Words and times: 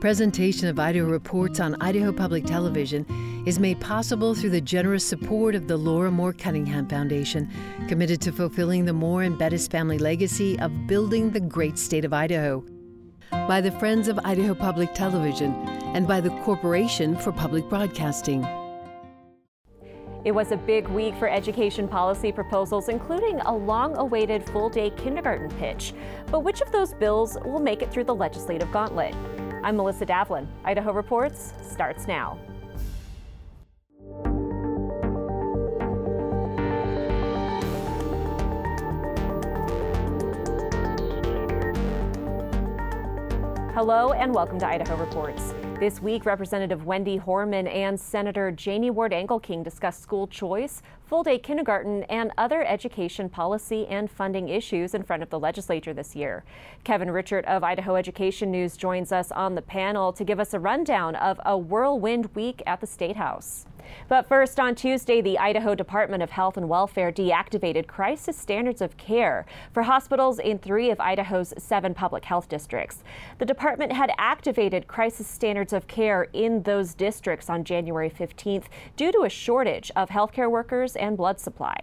Presentation 0.00 0.68
of 0.68 0.78
Idaho 0.78 1.06
Reports 1.06 1.58
on 1.58 1.74
Idaho 1.82 2.12
Public 2.12 2.44
Television 2.44 3.04
is 3.46 3.58
made 3.58 3.80
possible 3.80 4.32
through 4.32 4.50
the 4.50 4.60
generous 4.60 5.04
support 5.04 5.56
of 5.56 5.66
the 5.66 5.76
Laura 5.76 6.08
Moore 6.08 6.32
Cunningham 6.32 6.86
Foundation, 6.86 7.50
committed 7.88 8.20
to 8.20 8.30
fulfilling 8.30 8.84
the 8.84 8.92
Moore 8.92 9.24
and 9.24 9.36
Bettis 9.36 9.66
family 9.66 9.98
legacy 9.98 10.56
of 10.60 10.86
building 10.86 11.30
the 11.30 11.40
great 11.40 11.76
state 11.76 12.04
of 12.04 12.12
Idaho. 12.12 12.64
By 13.32 13.60
the 13.60 13.72
Friends 13.72 14.06
of 14.06 14.20
Idaho 14.22 14.54
Public 14.54 14.94
Television 14.94 15.52
and 15.96 16.06
by 16.06 16.20
the 16.20 16.30
Corporation 16.44 17.16
for 17.16 17.32
Public 17.32 17.68
Broadcasting. 17.68 18.46
It 20.24 20.30
was 20.30 20.52
a 20.52 20.56
big 20.58 20.86
week 20.86 21.16
for 21.16 21.28
education 21.28 21.88
policy 21.88 22.30
proposals, 22.30 22.88
including 22.88 23.40
a 23.40 23.52
long 23.52 23.96
awaited 23.96 24.48
full 24.48 24.68
day 24.68 24.90
kindergarten 24.90 25.48
pitch. 25.58 25.92
But 26.30 26.44
which 26.44 26.60
of 26.60 26.70
those 26.70 26.94
bills 26.94 27.36
will 27.44 27.58
make 27.58 27.82
it 27.82 27.90
through 27.90 28.04
the 28.04 28.14
legislative 28.14 28.70
gauntlet? 28.70 29.16
I'm 29.68 29.76
Melissa 29.76 30.06
Davlin. 30.06 30.46
Idaho 30.64 30.94
Reports 30.94 31.52
starts 31.60 32.06
now. 32.08 32.38
Hello 43.74 44.14
and 44.14 44.34
welcome 44.34 44.58
to 44.58 44.66
Idaho 44.66 44.96
Reports. 44.96 45.52
This 45.78 46.00
week, 46.00 46.24
Representative 46.24 46.86
Wendy 46.86 47.18
Horman 47.18 47.68
and 47.68 48.00
Senator 48.00 48.50
Janie 48.50 48.90
Ward 48.90 49.12
Engelking 49.12 49.62
discussed 49.62 50.02
school 50.02 50.26
choice, 50.26 50.80
full 51.08 51.22
day 51.22 51.38
kindergarten, 51.38 52.02
and 52.04 52.30
other 52.36 52.62
education 52.64 53.30
policy 53.30 53.86
and 53.86 54.10
funding 54.10 54.48
issues 54.48 54.94
in 54.94 55.02
front 55.02 55.22
of 55.22 55.30
the 55.30 55.38
legislature 55.38 55.94
this 55.94 56.14
year. 56.14 56.44
Kevin 56.84 57.08
Richert 57.08 57.44
of 57.46 57.64
Idaho 57.64 57.96
Education 57.96 58.50
News 58.50 58.76
joins 58.76 59.10
us 59.10 59.32
on 59.32 59.54
the 59.54 59.62
panel 59.62 60.12
to 60.12 60.22
give 60.22 60.38
us 60.38 60.52
a 60.52 60.60
rundown 60.60 61.16
of 61.16 61.40
a 61.46 61.56
whirlwind 61.56 62.34
week 62.34 62.62
at 62.66 62.80
the 62.80 62.86
State 62.86 63.16
House. 63.16 63.64
But 64.08 64.26
first, 64.26 64.58
on 64.58 64.74
Tuesday, 64.74 65.20
the 65.20 65.38
Idaho 65.38 65.74
Department 65.74 66.22
of 66.22 66.30
Health 66.30 66.56
and 66.56 66.68
Welfare 66.68 67.12
deactivated 67.12 67.86
crisis 67.86 68.36
standards 68.36 68.80
of 68.80 68.96
care 68.96 69.46
for 69.72 69.82
hospitals 69.82 70.38
in 70.38 70.58
three 70.58 70.90
of 70.90 71.00
Idaho's 71.00 71.54
seven 71.58 71.94
public 71.94 72.24
health 72.24 72.48
districts. 72.48 73.02
The 73.38 73.46
department 73.46 73.92
had 73.92 74.12
activated 74.18 74.86
crisis 74.86 75.26
standards 75.26 75.72
of 75.72 75.86
care 75.86 76.24
in 76.32 76.62
those 76.62 76.94
districts 76.94 77.50
on 77.50 77.64
January 77.64 78.10
15th 78.10 78.64
due 78.96 79.12
to 79.12 79.22
a 79.22 79.30
shortage 79.30 79.90
of 79.96 80.10
healthcare 80.10 80.50
workers 80.50 80.96
and 80.98 81.16
blood 81.16 81.40
supply. 81.40 81.78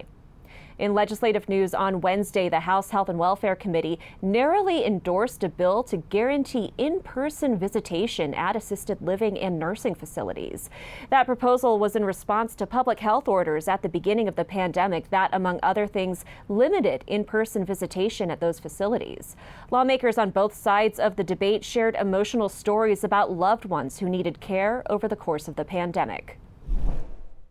In 0.77 0.93
legislative 0.93 1.47
news 1.47 1.73
on 1.73 2.01
Wednesday, 2.01 2.49
the 2.49 2.59
House 2.59 2.89
Health 2.89 3.07
and 3.07 3.17
Welfare 3.17 3.55
Committee 3.55 3.97
narrowly 4.21 4.85
endorsed 4.85 5.41
a 5.45 5.49
bill 5.49 5.83
to 5.83 5.97
guarantee 5.97 6.73
in 6.77 6.99
person 6.99 7.57
visitation 7.57 8.33
at 8.33 8.57
assisted 8.57 9.01
living 9.01 9.39
and 9.39 9.57
nursing 9.57 9.95
facilities. 9.95 10.69
That 11.11 11.27
proposal 11.27 11.79
was 11.79 11.95
in 11.95 12.03
response 12.03 12.55
to 12.55 12.67
public 12.67 12.99
health 12.99 13.29
orders 13.29 13.69
at 13.69 13.83
the 13.83 13.89
beginning 13.89 14.27
of 14.27 14.35
the 14.35 14.43
pandemic 14.43 15.09
that, 15.11 15.29
among 15.31 15.61
other 15.63 15.87
things, 15.87 16.25
limited 16.49 17.05
in 17.07 17.23
person 17.23 17.63
visitation 17.63 18.29
at 18.29 18.41
those 18.41 18.59
facilities. 18.59 19.37
Lawmakers 19.71 20.17
on 20.17 20.29
both 20.29 20.53
sides 20.53 20.99
of 20.99 21.15
the 21.15 21.23
debate 21.23 21.63
shared 21.63 21.95
emotional 21.95 22.49
stories 22.49 23.05
about 23.05 23.31
loved 23.31 23.63
ones 23.63 23.99
who 23.99 24.09
needed 24.09 24.41
care 24.41 24.83
over 24.89 25.07
the 25.07 25.15
course 25.15 25.47
of 25.47 25.55
the 25.55 25.63
pandemic. 25.63 26.37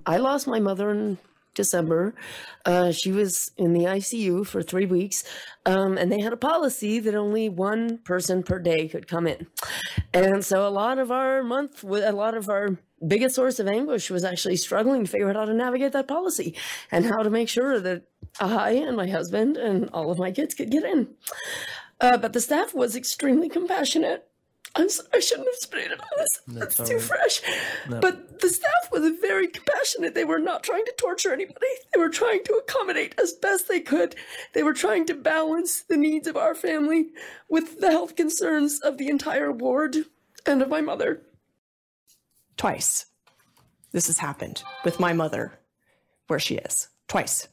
I 0.04 0.18
lost 0.18 0.46
my 0.46 0.60
mother 0.60 0.90
in 0.90 1.16
December. 1.54 2.14
Uh, 2.64 2.92
she 2.92 3.12
was 3.12 3.50
in 3.56 3.72
the 3.72 3.84
ICU 3.84 4.46
for 4.46 4.62
three 4.62 4.86
weeks, 4.86 5.24
um, 5.66 5.96
and 5.96 6.10
they 6.10 6.20
had 6.20 6.32
a 6.32 6.36
policy 6.36 6.98
that 7.00 7.14
only 7.14 7.48
one 7.48 7.98
person 7.98 8.42
per 8.42 8.58
day 8.58 8.88
could 8.88 9.08
come 9.08 9.26
in. 9.26 9.46
And 10.12 10.44
so 10.44 10.66
a 10.66 10.70
lot 10.70 10.98
of 10.98 11.10
our 11.10 11.42
month, 11.42 11.82
a 11.84 12.12
lot 12.12 12.34
of 12.34 12.48
our 12.48 12.78
biggest 13.06 13.34
source 13.34 13.58
of 13.58 13.68
anguish 13.68 14.10
was 14.10 14.24
actually 14.24 14.56
struggling 14.56 15.04
to 15.04 15.10
figure 15.10 15.28
out 15.28 15.36
how 15.36 15.44
to 15.44 15.54
navigate 15.54 15.92
that 15.92 16.08
policy 16.08 16.56
and 16.90 17.04
how 17.04 17.22
to 17.22 17.30
make 17.30 17.48
sure 17.48 17.80
that 17.80 18.02
I 18.40 18.72
and 18.72 18.96
my 18.96 19.08
husband 19.08 19.56
and 19.56 19.90
all 19.92 20.10
of 20.10 20.18
my 20.18 20.30
kids 20.30 20.54
could 20.54 20.70
get 20.70 20.84
in. 20.84 21.08
Uh, 22.00 22.16
but 22.16 22.32
the 22.32 22.40
staff 22.40 22.74
was 22.74 22.96
extremely 22.96 23.48
compassionate 23.48 24.26
I'm 24.76 24.88
sorry, 24.88 25.08
I 25.14 25.20
shouldn't 25.20 25.46
have 25.46 25.54
sprayed 25.54 25.92
it 25.92 26.00
on 26.00 26.06
this. 26.16 26.40
That's, 26.48 26.74
That's 26.76 26.88
too 26.88 26.96
right. 26.96 27.04
fresh. 27.04 27.42
No. 27.88 28.00
But 28.00 28.40
the 28.40 28.48
staff 28.48 28.90
was 28.90 29.08
very 29.20 29.46
compassionate. 29.46 30.14
They 30.14 30.24
were 30.24 30.40
not 30.40 30.64
trying 30.64 30.84
to 30.84 30.94
torture 30.98 31.32
anybody. 31.32 31.66
They 31.92 32.00
were 32.00 32.08
trying 32.08 32.42
to 32.44 32.54
accommodate 32.54 33.14
as 33.20 33.34
best 33.34 33.68
they 33.68 33.80
could. 33.80 34.16
They 34.52 34.64
were 34.64 34.72
trying 34.72 35.06
to 35.06 35.14
balance 35.14 35.82
the 35.82 35.96
needs 35.96 36.26
of 36.26 36.36
our 36.36 36.54
family 36.54 37.10
with 37.48 37.80
the 37.80 37.90
health 37.90 38.16
concerns 38.16 38.80
of 38.80 38.98
the 38.98 39.08
entire 39.08 39.52
ward 39.52 39.96
and 40.44 40.60
of 40.60 40.68
my 40.68 40.80
mother. 40.80 41.22
Twice. 42.56 43.06
This 43.92 44.08
has 44.08 44.18
happened 44.18 44.64
with 44.84 44.98
my 44.98 45.12
mother, 45.12 45.60
where 46.26 46.40
she 46.40 46.56
is. 46.56 46.88
Twice. 47.06 47.46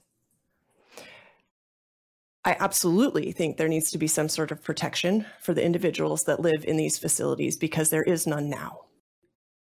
I 2.44 2.58
absolutely 2.60 3.32
think 3.32 3.58
there 3.58 3.68
needs 3.68 3.92
to 3.92 4.00
be 4.00 4.08
some 4.08 4.28
sort 4.28 4.52
of 4.52 4.64
protection 4.64 5.26
for 5.42 5.54
the 5.54 5.64
individuals 5.64 6.24
that 6.24 6.40
live 6.40 6.66
in 6.66 6.76
these 6.76 6.98
facilities 6.98 7.56
because 7.56 7.90
there 7.90 8.04
is 8.04 8.26
none 8.26 8.50
now. 8.50 8.86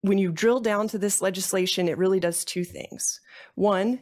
When 0.03 0.19
you 0.19 0.31
drill 0.31 0.61
down 0.61 0.89
to 0.89 0.99
this 0.99 1.23
legislation, 1.23 1.89
it 1.89 1.97
really 1.97 2.21
does 2.21 2.45
two 2.45 2.65
things. 2.65 3.21
One, 3.55 4.01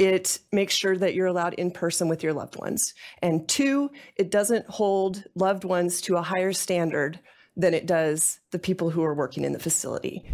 it 0.00 0.40
makes 0.50 0.74
sure 0.74 0.96
that 0.98 1.14
you're 1.14 1.28
allowed 1.28 1.54
in 1.54 1.70
person 1.70 2.08
with 2.08 2.24
your 2.24 2.32
loved 2.32 2.56
ones. 2.58 2.94
And 3.22 3.48
two, 3.48 3.90
it 4.16 4.30
doesn't 4.30 4.66
hold 4.68 5.24
loved 5.36 5.64
ones 5.64 6.00
to 6.02 6.16
a 6.16 6.22
higher 6.22 6.52
standard 6.52 7.20
than 7.56 7.74
it 7.74 7.86
does 7.86 8.40
the 8.50 8.58
people 8.58 8.90
who 8.90 9.04
are 9.04 9.14
working 9.14 9.44
in 9.44 9.52
the 9.52 9.58
facility. 9.58 10.24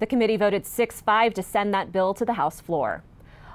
The 0.00 0.06
committee 0.06 0.36
voted 0.36 0.66
6 0.66 1.00
5 1.00 1.34
to 1.34 1.42
send 1.42 1.72
that 1.72 1.92
bill 1.92 2.12
to 2.14 2.24
the 2.24 2.34
House 2.34 2.60
floor. 2.60 3.04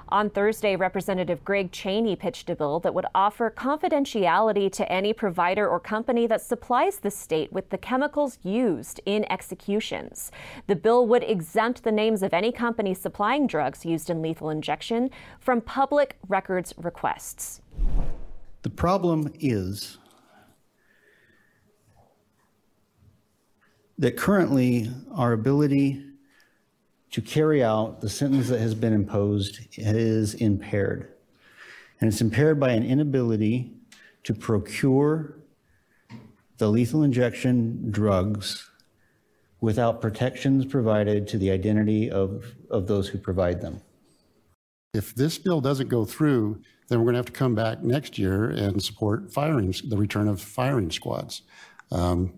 On 0.08 0.30
Thursday, 0.30 0.76
Representative 0.76 1.44
Greg 1.44 1.72
Chaney 1.72 2.14
pitched 2.14 2.48
a 2.48 2.54
bill 2.54 2.78
that 2.80 2.94
would 2.94 3.06
offer 3.12 3.50
confidentiality 3.50 4.70
to 4.70 4.90
any 4.90 5.12
provider 5.12 5.68
or 5.68 5.80
company 5.80 6.28
that 6.28 6.40
supplies 6.40 7.00
the 7.00 7.10
state 7.10 7.52
with 7.52 7.70
the 7.70 7.78
chemicals 7.78 8.38
used 8.44 9.00
in 9.04 9.30
executions. 9.32 10.30
The 10.68 10.76
bill 10.76 11.08
would 11.08 11.24
exempt 11.24 11.82
the 11.82 11.90
names 11.90 12.22
of 12.22 12.32
any 12.32 12.52
company 12.52 12.94
supplying 12.94 13.48
drugs 13.48 13.84
used 13.84 14.08
in 14.08 14.22
lethal 14.22 14.48
injection 14.48 15.10
from 15.40 15.60
public 15.60 16.16
records 16.28 16.72
requests. 16.76 17.60
The 18.62 18.70
problem 18.70 19.32
is 19.40 19.98
that 23.98 24.16
currently 24.16 24.88
our 25.12 25.32
ability 25.32 26.05
to 27.10 27.20
carry 27.20 27.62
out 27.62 28.00
the 28.00 28.08
sentence 28.08 28.48
that 28.48 28.60
has 28.60 28.74
been 28.74 28.92
imposed 28.92 29.60
is 29.78 30.34
impaired. 30.34 31.12
And 32.00 32.08
it's 32.08 32.20
impaired 32.20 32.60
by 32.60 32.70
an 32.72 32.84
inability 32.84 33.72
to 34.24 34.34
procure 34.34 35.38
the 36.58 36.68
lethal 36.68 37.02
injection 37.02 37.90
drugs 37.90 38.70
without 39.60 40.00
protections 40.00 40.64
provided 40.66 41.26
to 41.28 41.38
the 41.38 41.50
identity 41.50 42.10
of, 42.10 42.54
of 42.70 42.86
those 42.86 43.08
who 43.08 43.18
provide 43.18 43.60
them. 43.60 43.80
If 44.94 45.14
this 45.14 45.38
bill 45.38 45.60
doesn't 45.60 45.88
go 45.88 46.04
through, 46.04 46.62
then 46.88 46.98
we're 46.98 47.06
going 47.06 47.14
to 47.14 47.18
have 47.18 47.26
to 47.26 47.32
come 47.32 47.54
back 47.54 47.82
next 47.82 48.18
year 48.18 48.50
and 48.50 48.82
support 48.82 49.32
firing, 49.32 49.74
the 49.88 49.96
return 49.96 50.28
of 50.28 50.40
firing 50.40 50.90
squads. 50.90 51.42
Um, 51.90 52.32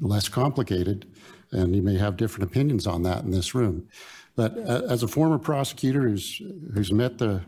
less 0.00 0.28
complicated, 0.28 1.06
and 1.54 1.74
you 1.74 1.82
may 1.82 1.96
have 1.96 2.16
different 2.16 2.50
opinions 2.50 2.86
on 2.86 3.02
that 3.04 3.24
in 3.24 3.30
this 3.30 3.54
room. 3.54 3.88
But 4.36 4.58
uh, 4.58 4.82
as 4.88 5.02
a 5.02 5.08
former 5.08 5.38
prosecutor 5.38 6.02
who's 6.02 6.42
who's 6.74 6.92
met 6.92 7.18
the 7.18 7.42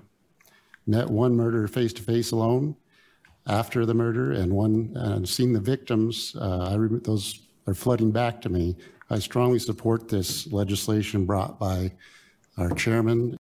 met 0.87 1.11
one 1.11 1.35
murderer 1.35 1.69
face 1.69 1.93
to 1.95 2.03
face 2.03 2.31
alone 2.31 2.77
after 3.47 3.85
the 3.85 3.95
murder 3.95 4.33
and 4.33 4.53
one 4.53 4.97
uh, 4.97 5.25
seen 5.25 5.53
the 5.53 5.61
victims, 5.61 6.37
uh, 6.41 6.69
I 6.71 6.75
re- 6.75 7.01
those 7.03 7.41
are 7.67 7.75
flooding 7.75 8.11
back 8.13 8.41
to 8.43 8.49
me. 8.49 8.77
I 9.11 9.19
strongly 9.19 9.59
support 9.59 10.09
this 10.09 10.51
legislation 10.53 11.27
brought 11.27 11.59
by 11.59 11.93
our 12.57 12.71
chairman. 12.71 13.37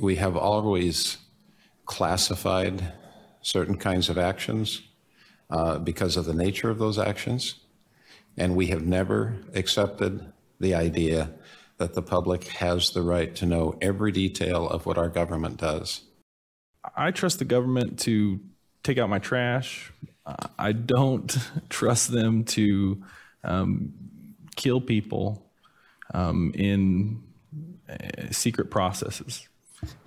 We 0.00 0.16
have 0.16 0.36
always 0.36 1.18
classified 1.86 2.92
certain 3.42 3.76
kinds 3.76 4.08
of 4.08 4.18
actions 4.18 4.82
uh, 5.50 5.78
because 5.78 6.16
of 6.16 6.24
the 6.24 6.34
nature 6.34 6.70
of 6.70 6.78
those 6.78 6.98
actions, 6.98 7.60
and 8.38 8.56
we 8.56 8.68
have 8.68 8.86
never 8.86 9.36
accepted 9.54 10.32
the 10.60 10.74
idea 10.74 11.30
that 11.78 11.94
the 11.94 12.02
public 12.02 12.44
has 12.48 12.90
the 12.90 13.02
right 13.02 13.34
to 13.36 13.46
know 13.46 13.76
every 13.80 14.12
detail 14.12 14.68
of 14.68 14.86
what 14.86 14.98
our 14.98 15.08
government 15.08 15.58
does. 15.58 16.02
I 16.96 17.10
trust 17.10 17.38
the 17.38 17.44
government 17.44 17.98
to 18.00 18.40
take 18.82 18.98
out 18.98 19.08
my 19.08 19.18
trash. 19.18 19.92
I 20.58 20.72
don't 20.72 21.36
trust 21.68 22.10
them 22.10 22.44
to 22.44 23.02
um, 23.44 23.92
kill 24.56 24.80
people 24.80 25.50
um, 26.14 26.52
in 26.54 27.22
uh, 27.88 28.30
secret 28.30 28.70
processes. 28.70 29.48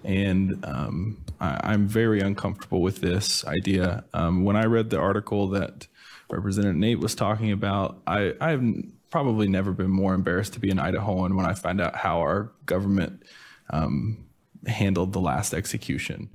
And 0.04 0.66
um, 0.66 1.24
I, 1.40 1.74
am 1.74 1.88
very 1.88 2.20
uncomfortable 2.20 2.82
with 2.82 3.00
this 3.00 3.46
idea. 3.46 4.04
Um, 4.14 4.44
when 4.44 4.58
I 4.58 4.66
read 4.66 4.90
the 4.90 5.00
article 5.00 5.48
that 5.50 5.88
Representative 6.32 6.78
Nate 6.78 7.00
was 7.00 7.16
talking 7.16 7.52
about, 7.52 8.02
I, 8.08 8.34
I 8.40 8.52
have 8.52 8.64
probably 9.10 9.48
never 9.48 9.72
been 9.72 9.90
more 9.90 10.14
embarrassed 10.14 10.54
to 10.54 10.60
be 10.60 10.72
an 10.72 10.78
Idahoan 10.78 11.36
when 11.36 11.46
I 11.46 11.54
find 11.54 11.82
out 11.82 11.96
how 11.96 12.20
our 12.20 12.52
government 12.66 13.24
um, 13.70 14.26
handled 14.66 15.14
the 15.14 15.20
last 15.20 15.54
execution. 15.54 16.30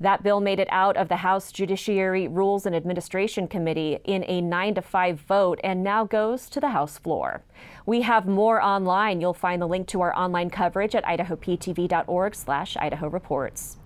That 0.00 0.22
bill 0.22 0.40
made 0.40 0.60
it 0.60 0.68
out 0.70 0.96
of 0.96 1.08
the 1.08 1.16
House 1.16 1.50
Judiciary 1.50 2.28
Rules 2.28 2.66
and 2.66 2.76
Administration 2.76 3.48
Committee 3.48 3.98
in 4.04 4.24
a 4.28 4.40
9 4.40 4.76
to 4.76 4.82
5 4.82 5.20
vote 5.20 5.58
and 5.64 5.82
now 5.82 6.04
goes 6.04 6.48
to 6.50 6.60
the 6.60 6.68
House 6.68 6.98
floor. 6.98 7.42
We 7.84 8.02
have 8.02 8.26
more 8.26 8.62
online. 8.62 9.20
You'll 9.20 9.34
find 9.34 9.60
the 9.60 9.66
link 9.66 9.88
to 9.88 10.00
our 10.02 10.16
online 10.16 10.50
coverage 10.50 10.94
at 10.94 11.04
idahoptv.org/idaho 11.04 13.08
reports. 13.08 13.78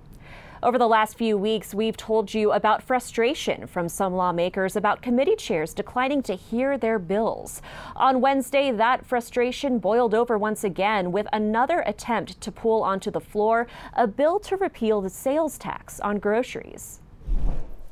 Over 0.65 0.79
the 0.79 0.87
last 0.87 1.19
few 1.19 1.37
weeks, 1.37 1.75
we've 1.75 1.97
told 1.97 2.33
you 2.33 2.53
about 2.53 2.85
frustration 2.85 3.67
from 3.67 3.89
some 3.89 4.15
lawmakers 4.15 4.77
about 4.77 5.03
committee 5.03 5.35
chairs 5.35 5.75
declining 5.75 6.23
to 6.23 6.37
hear 6.37 6.79
their 6.79 7.01
bills. 7.01 7.61
On 7.97 8.21
Wednesday, 8.21 8.71
that 8.71 9.05
frustration 9.05 9.81
boiled 9.81 10.15
over 10.15 10.39
once 10.39 10.63
again 10.63 11.11
with 11.11 11.27
another 11.33 11.81
attempt 11.81 12.41
to 12.41 12.53
pull 12.53 12.85
onto 12.85 13.11
the 13.11 13.19
floor 13.19 13.67
a 13.95 14.07
bill 14.07 14.39
to 14.39 14.57
repeal 14.57 15.01
the 15.01 15.11
sales 15.11 15.59
tax 15.59 15.99
on 15.99 16.21
groceries. 16.21 17.01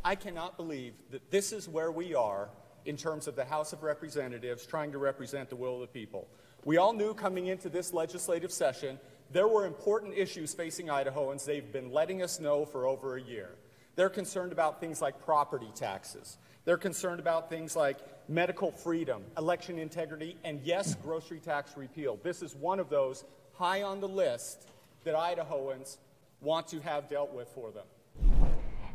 I 0.04 0.14
cannot 0.14 0.56
believe 0.56 0.94
that 1.10 1.28
this 1.28 1.50
is 1.50 1.68
where 1.68 1.90
we 1.90 2.14
are 2.14 2.50
in 2.84 2.96
terms 2.96 3.26
of 3.26 3.34
the 3.34 3.44
House 3.44 3.72
of 3.72 3.82
Representatives 3.82 4.64
trying 4.64 4.92
to 4.92 4.98
represent 4.98 5.50
the 5.50 5.56
will 5.56 5.74
of 5.74 5.80
the 5.80 5.86
people. 5.88 6.28
We 6.64 6.76
all 6.76 6.92
knew 6.92 7.14
coming 7.14 7.48
into 7.48 7.68
this 7.68 7.92
legislative 7.92 8.52
session 8.52 9.00
there 9.32 9.46
were 9.46 9.64
important 9.64 10.14
issues 10.16 10.54
facing 10.54 10.86
Idahoans. 10.86 11.44
They've 11.44 11.72
been 11.72 11.92
letting 11.92 12.22
us 12.22 12.40
know 12.40 12.64
for 12.64 12.86
over 12.86 13.16
a 13.16 13.22
year. 13.22 13.50
They're 13.94 14.08
concerned 14.08 14.52
about 14.52 14.80
things 14.80 15.00
like 15.00 15.24
property 15.24 15.70
taxes. 15.74 16.38
They're 16.64 16.76
concerned 16.76 17.20
about 17.20 17.48
things 17.48 17.76
like 17.76 17.98
medical 18.28 18.70
freedom, 18.72 19.22
election 19.38 19.78
integrity, 19.78 20.36
and 20.44 20.60
yes, 20.62 20.94
grocery 20.96 21.38
tax 21.38 21.76
repeal. 21.76 22.18
This 22.22 22.42
is 22.42 22.54
one 22.54 22.80
of 22.80 22.88
those 22.88 23.24
high 23.54 23.82
on 23.82 24.00
the 24.00 24.08
list 24.08 24.68
that 25.04 25.14
Idahoans 25.14 25.98
want 26.40 26.66
to 26.68 26.80
have 26.80 27.08
dealt 27.08 27.32
with 27.32 27.48
for 27.48 27.70
them. 27.70 27.86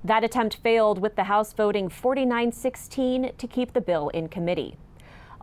That 0.03 0.23
attempt 0.23 0.57
failed 0.57 0.99
with 0.99 1.15
the 1.15 1.23
House 1.23 1.53
voting 1.53 1.89
49 1.89 2.51
16 2.51 3.31
to 3.37 3.47
keep 3.47 3.73
the 3.73 3.81
bill 3.81 4.09
in 4.09 4.27
committee. 4.27 4.77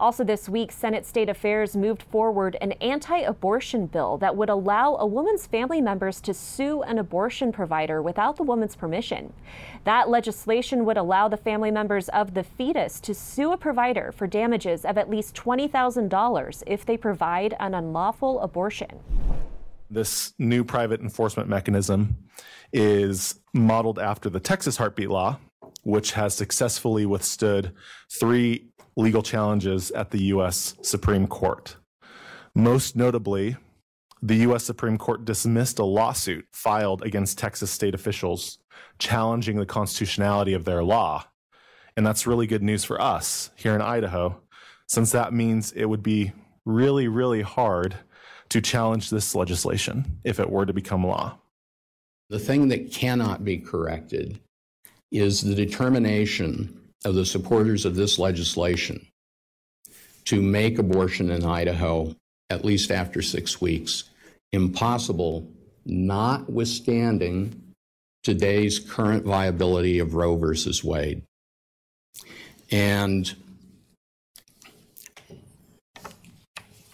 Also, 0.03 0.25
this 0.25 0.49
week, 0.49 0.73
Senate 0.73 1.07
State 1.07 1.29
Affairs 1.29 1.77
moved 1.77 2.03
forward 2.03 2.57
an 2.61 2.73
anti 2.73 3.19
abortion 3.19 3.87
bill 3.87 4.19
that 4.19 4.35
would 4.35 4.49
allow 4.49 4.97
a 4.97 5.07
woman's 5.07 5.47
family 5.47 5.81
members 5.81 6.21
to 6.23 6.35
sue 6.35 6.83
an 6.83 6.99
abortion 6.99 7.53
provider 7.53 8.03
without 8.03 8.37
the 8.37 8.43
woman's 8.43 8.75
permission. 8.75 9.33
That 9.85 10.09
legislation 10.09 10.85
would 10.87 10.97
allow 10.97 11.29
the 11.29 11.37
family 11.37 11.71
members 11.71 12.09
of 12.09 12.35
the 12.35 12.43
fetus 12.43 12.99
to 12.99 13.15
sue 13.15 13.53
a 13.53 13.57
provider 13.57 14.11
for 14.11 14.27
damages 14.27 14.85
of 14.85 14.99
at 14.99 15.09
least 15.09 15.37
$20,000 15.37 16.65
if 16.67 16.85
they 16.85 16.97
provide 16.97 17.55
an 17.61 17.73
unlawful 17.73 18.41
abortion. 18.41 18.99
This 19.89 20.33
new 20.37 20.65
private 20.65 21.01
enforcement 21.01 21.49
mechanism 21.49 22.17
is 22.73 23.39
modeled 23.55 24.01
after 24.01 24.29
the 24.29 24.41
Texas 24.41 24.79
heartbeat 24.79 25.11
law, 25.11 25.39
which 25.85 26.13
has 26.13 26.35
successfully 26.35 27.07
withstood 27.07 27.73
three 28.11 28.72
legal 28.97 29.23
challenges 29.23 29.91
at 29.93 30.11
the 30.11 30.25
U.S. 30.25 30.77
Supreme 30.83 31.27
Court. 31.27 31.77
Most 32.55 32.97
notably, 32.97 33.57
the 34.21 34.37
U.S. 34.37 34.65
Supreme 34.65 34.99
Court 34.99 35.25
dismissed 35.25 35.79
a 35.79 35.85
lawsuit 35.85 36.47
filed 36.53 37.03
against 37.03 37.39
Texas 37.39 37.71
state 37.71 37.95
officials 37.95 38.59
challenging 38.99 39.57
the 39.59 39.67
constitutionality 39.67 40.55
of 40.55 40.65
their 40.65 40.85
law. 40.85 41.25
And 41.97 42.07
that's 42.07 42.27
really 42.27 42.47
good 42.47 42.63
news 42.63 42.85
for 42.85 43.01
us 43.01 43.51
here 43.57 43.75
in 43.75 43.83
Idaho, 43.83 44.41
since 44.89 45.13
that 45.13 45.33
means 45.33 45.73
it 45.73 45.87
would 45.87 46.03
be 46.03 46.33
really, 46.65 47.09
really 47.09 47.43
hard 47.43 47.97
to 48.51 48.61
challenge 48.61 49.11
this 49.11 49.35
legislation 49.35 50.21
if 50.25 50.39
it 50.39 50.51
were 50.51 50.67
to 50.67 50.73
become 50.73 51.05
law. 51.05 51.39
The 52.29 52.39
thing 52.39 52.69
that 52.69 52.93
cannot 52.93 53.45
be 53.45 53.59
corrected 53.59 54.41
is 55.11 55.43
the 55.43 55.55
determination 55.55 56.82
of 57.05 57.15
the 57.15 57.27
supporters 57.27 57.85
of 57.85 57.95
this 57.95 58.19
legislation 58.19 59.07
to 60.25 60.41
make 60.41 60.79
abortion 60.79 61.31
in 61.31 61.45
Idaho, 61.45 62.15
at 62.51 62.65
least 62.65 62.91
after 62.91 63.23
six 63.23 63.61
weeks, 63.61 64.05
impossible, 64.53 65.49
notwithstanding 65.85 67.75
today's 68.23 68.79
current 68.79 69.25
viability 69.25 69.99
of 69.99 70.15
Roe 70.15 70.37
versus 70.37 70.85
Wade. 70.85 71.23
And 72.71 73.35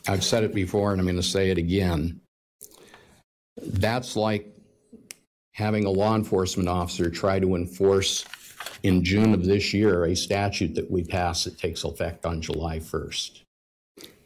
I've 0.08 0.24
said 0.24 0.42
it 0.42 0.54
before 0.54 0.92
and 0.92 1.00
I'm 1.00 1.06
going 1.06 1.16
to 1.16 1.22
say 1.22 1.50
it 1.50 1.58
again. 1.58 2.20
That's 3.60 4.16
like 4.16 4.46
having 5.52 5.84
a 5.84 5.90
law 5.90 6.14
enforcement 6.14 6.68
officer 6.68 7.10
try 7.10 7.38
to 7.40 7.56
enforce 7.56 8.24
in 8.82 9.04
June 9.04 9.34
of 9.34 9.44
this 9.44 9.72
year 9.74 10.04
a 10.04 10.16
statute 10.16 10.74
that 10.74 10.90
we 10.90 11.04
passed 11.04 11.44
that 11.44 11.58
takes 11.58 11.84
effect 11.84 12.26
on 12.26 12.40
July 12.40 12.78
1st. 12.78 13.42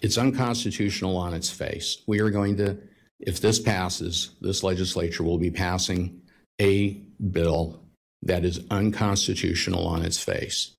It's 0.02 0.18
unconstitutional 0.18 1.16
on 1.16 1.34
its 1.34 1.50
face. 1.50 2.02
We 2.06 2.20
are 2.20 2.30
going 2.30 2.56
to, 2.56 2.76
if 3.20 3.40
this 3.40 3.58
passes, 3.58 4.30
this 4.40 4.62
legislature 4.62 5.22
will 5.22 5.38
be 5.38 5.50
passing 5.50 6.22
a 6.60 7.00
bill 7.30 7.82
that 8.22 8.44
is 8.44 8.60
unconstitutional 8.70 9.86
on 9.86 10.02
its 10.02 10.22
face. 10.22 10.72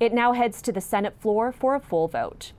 It 0.00 0.12
now 0.12 0.32
heads 0.32 0.60
to 0.62 0.72
the 0.72 0.80
Senate 0.80 1.14
floor 1.20 1.52
for 1.52 1.74
a 1.74 1.80
full 1.80 2.08
vote. 2.08 2.52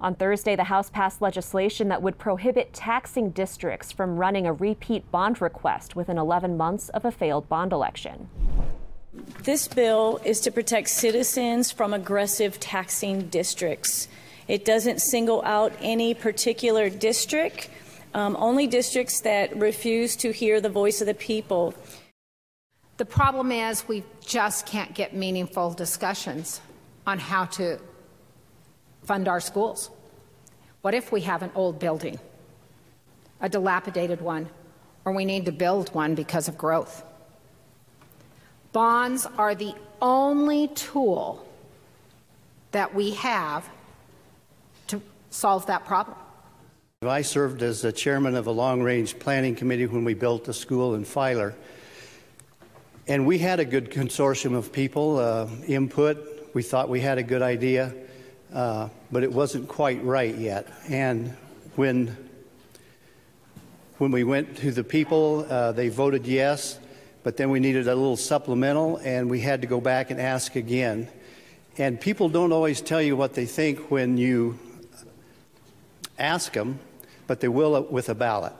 On 0.00 0.14
Thursday, 0.14 0.54
the 0.54 0.64
House 0.64 0.90
passed 0.90 1.20
legislation 1.20 1.88
that 1.88 2.02
would 2.02 2.18
prohibit 2.18 2.72
taxing 2.72 3.30
districts 3.30 3.90
from 3.90 4.16
running 4.16 4.46
a 4.46 4.52
repeat 4.52 5.10
bond 5.10 5.42
request 5.42 5.96
within 5.96 6.18
11 6.18 6.56
months 6.56 6.88
of 6.90 7.04
a 7.04 7.10
failed 7.10 7.48
bond 7.48 7.72
election. 7.72 8.28
This 9.12 9.68
bill 9.68 10.20
is 10.24 10.40
to 10.40 10.50
protect 10.50 10.88
citizens 10.88 11.70
from 11.70 11.94
aggressive 11.94 12.60
taxing 12.60 13.28
districts. 13.28 14.06
It 14.48 14.64
doesn't 14.64 15.00
single 15.00 15.42
out 15.44 15.72
any 15.80 16.12
particular 16.12 16.90
district, 16.90 17.70
um, 18.12 18.36
only 18.38 18.66
districts 18.66 19.20
that 19.22 19.56
refuse 19.56 20.14
to 20.16 20.30
hear 20.30 20.60
the 20.60 20.68
voice 20.68 21.00
of 21.00 21.06
the 21.06 21.14
people. 21.14 21.74
The 22.98 23.06
problem 23.06 23.50
is 23.50 23.88
we 23.88 24.04
just 24.20 24.66
can't 24.66 24.92
get 24.92 25.14
meaningful 25.14 25.72
discussions 25.72 26.60
on 27.06 27.18
how 27.18 27.46
to 27.46 27.78
fund 29.04 29.26
our 29.28 29.40
schools. 29.40 29.90
What 30.82 30.92
if 30.94 31.10
we 31.10 31.22
have 31.22 31.42
an 31.42 31.50
old 31.54 31.78
building, 31.78 32.18
a 33.40 33.48
dilapidated 33.48 34.20
one, 34.20 34.50
or 35.04 35.12
we 35.12 35.24
need 35.24 35.46
to 35.46 35.52
build 35.52 35.94
one 35.94 36.14
because 36.14 36.48
of 36.48 36.58
growth? 36.58 37.04
Bonds 38.72 39.26
are 39.38 39.54
the 39.54 39.74
only 40.02 40.68
tool 40.68 41.46
that 42.72 42.94
we 42.94 43.12
have 43.12 43.68
to 44.88 45.00
solve 45.30 45.66
that 45.66 45.86
problem. 45.86 46.16
I 47.02 47.22
served 47.22 47.62
as 47.62 47.80
the 47.80 47.92
chairman 47.92 48.34
of 48.34 48.46
a 48.46 48.50
long 48.50 48.82
range 48.82 49.18
planning 49.18 49.54
committee 49.54 49.86
when 49.86 50.04
we 50.04 50.14
built 50.14 50.44
the 50.44 50.52
school 50.52 50.94
in 50.94 51.04
Filer. 51.04 51.54
And 53.06 53.26
we 53.26 53.38
had 53.38 53.58
a 53.58 53.64
good 53.64 53.90
consortium 53.90 54.54
of 54.54 54.72
people, 54.72 55.18
uh, 55.18 55.48
input. 55.66 56.50
We 56.54 56.62
thought 56.62 56.90
we 56.90 57.00
had 57.00 57.16
a 57.16 57.22
good 57.22 57.40
idea, 57.40 57.94
uh, 58.52 58.88
but 59.10 59.22
it 59.22 59.32
wasn't 59.32 59.68
quite 59.68 60.04
right 60.04 60.36
yet. 60.36 60.66
And 60.88 61.34
when, 61.76 62.16
when 63.96 64.10
we 64.10 64.24
went 64.24 64.58
to 64.58 64.72
the 64.72 64.84
people, 64.84 65.46
uh, 65.48 65.72
they 65.72 65.88
voted 65.88 66.26
yes 66.26 66.78
but 67.22 67.36
then 67.36 67.50
we 67.50 67.60
needed 67.60 67.88
a 67.88 67.94
little 67.94 68.16
supplemental, 68.16 68.96
and 68.98 69.30
we 69.30 69.40
had 69.40 69.60
to 69.62 69.66
go 69.66 69.80
back 69.80 70.10
and 70.10 70.20
ask 70.20 70.56
again. 70.56 71.08
And 71.76 72.00
people 72.00 72.28
don't 72.28 72.52
always 72.52 72.80
tell 72.80 73.02
you 73.02 73.16
what 73.16 73.34
they 73.34 73.46
think 73.46 73.90
when 73.90 74.16
you 74.16 74.58
ask 76.18 76.52
them, 76.52 76.80
but 77.26 77.40
they 77.40 77.48
will 77.48 77.82
with 77.84 78.08
a 78.08 78.14
ballot. 78.14 78.52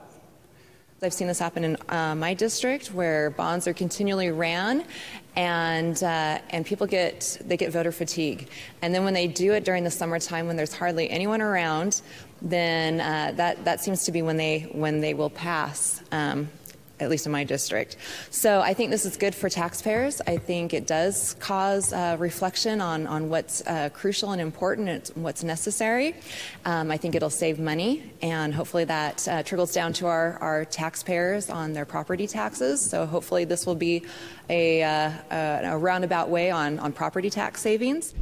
I've 1.01 1.13
seen 1.13 1.27
this 1.27 1.39
happen 1.39 1.63
in 1.63 1.77
uh, 1.87 2.13
my 2.15 2.33
district 2.33 2.93
where 2.93 3.29
bonds 3.29 3.67
are 3.67 3.73
continually 3.73 4.31
ran 4.31 4.83
and 5.37 6.01
uh, 6.03 6.39
and 6.49 6.65
people 6.65 6.87
get 6.87 7.37
they 7.45 7.55
get 7.55 7.71
voter 7.71 7.93
fatigue 7.93 8.49
and 8.81 8.93
then 8.93 9.05
when 9.05 9.13
they 9.13 9.25
do 9.25 9.53
it 9.53 9.63
during 9.63 9.85
the 9.85 9.91
summertime 9.91 10.47
when 10.47 10.57
there's 10.57 10.73
hardly 10.73 11.09
anyone 11.09 11.41
around 11.41 12.01
then 12.41 12.99
uh, 12.99 13.31
that 13.37 13.63
that 13.63 13.79
seems 13.79 14.03
to 14.03 14.11
be 14.11 14.21
when 14.21 14.35
they 14.35 14.67
when 14.73 14.99
they 14.99 15.13
will 15.13 15.29
pass 15.29 16.03
um, 16.11 16.49
at 16.99 17.09
least 17.09 17.25
in 17.25 17.31
my 17.31 17.43
district. 17.43 17.97
So 18.29 18.61
I 18.61 18.73
think 18.73 18.91
this 18.91 19.05
is 19.05 19.17
good 19.17 19.35
for 19.35 19.49
taxpayers. 19.49 20.21
I 20.27 20.37
think 20.37 20.73
it 20.73 20.87
does 20.87 21.35
cause 21.39 21.93
uh, 21.93 22.17
reflection 22.19 22.81
on, 22.81 23.07
on 23.07 23.29
what's 23.29 23.61
uh, 23.67 23.89
crucial 23.93 24.31
and 24.31 24.41
important 24.41 25.09
and 25.09 25.23
what's 25.23 25.43
necessary. 25.43 26.15
Um, 26.65 26.91
I 26.91 26.97
think 26.97 27.15
it'll 27.15 27.29
save 27.29 27.59
money, 27.59 28.11
and 28.21 28.53
hopefully 28.53 28.85
that 28.85 29.27
uh, 29.27 29.43
trickles 29.43 29.73
down 29.73 29.93
to 29.93 30.07
our, 30.07 30.37
our 30.39 30.65
taxpayers 30.65 31.49
on 31.49 31.73
their 31.73 31.85
property 31.85 32.27
taxes. 32.27 32.81
So 32.81 33.05
hopefully 33.05 33.45
this 33.45 33.65
will 33.65 33.75
be 33.75 34.03
a, 34.49 34.83
uh, 34.83 35.11
a 35.29 35.77
roundabout 35.77 36.29
way 36.29 36.51
on, 36.51 36.79
on 36.79 36.91
property 36.91 37.29
tax 37.29 37.61
savings. 37.61 38.13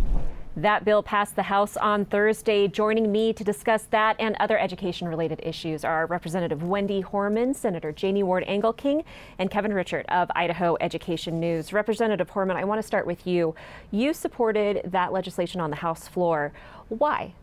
That 0.58 0.84
bill 0.86 1.04
passed 1.04 1.36
the 1.36 1.44
House 1.44 1.78
on 1.78 2.06
Thursday. 2.06 2.68
Joining 2.68 3.12
me 3.12 3.32
to 3.32 3.44
discuss 3.44 3.84
that 3.92 4.16
and 4.18 4.36
other 4.40 4.58
education 4.58 5.08
related 5.08 5.40
issues 5.44 5.86
are 5.86 6.08
Representative 6.08 6.64
Wendy 6.64 7.04
Horman, 7.04 7.56
Senator 7.56 7.92
Janie 7.92 8.24
Ward 8.24 8.44
Engelking, 8.48 9.04
and 9.38 9.52
Kevin 9.52 9.72
Richert 9.72 10.06
of 10.06 10.32
Idaho 10.36 10.76
Education 10.82 11.40
News. 11.40 11.74
Representative 11.74 12.32
Horman, 12.32 12.56
I 12.56 12.64
want 12.64 12.82
to 12.82 12.88
start 12.88 13.06
with 13.06 13.28
you. 13.28 13.54
You 13.92 14.16
supported 14.16 14.82
that 14.86 15.14
legislation 15.14 15.62
on 15.62 15.70
the 15.70 15.76
House 15.76 16.08
floor. 16.08 16.52
Why? 16.90 17.36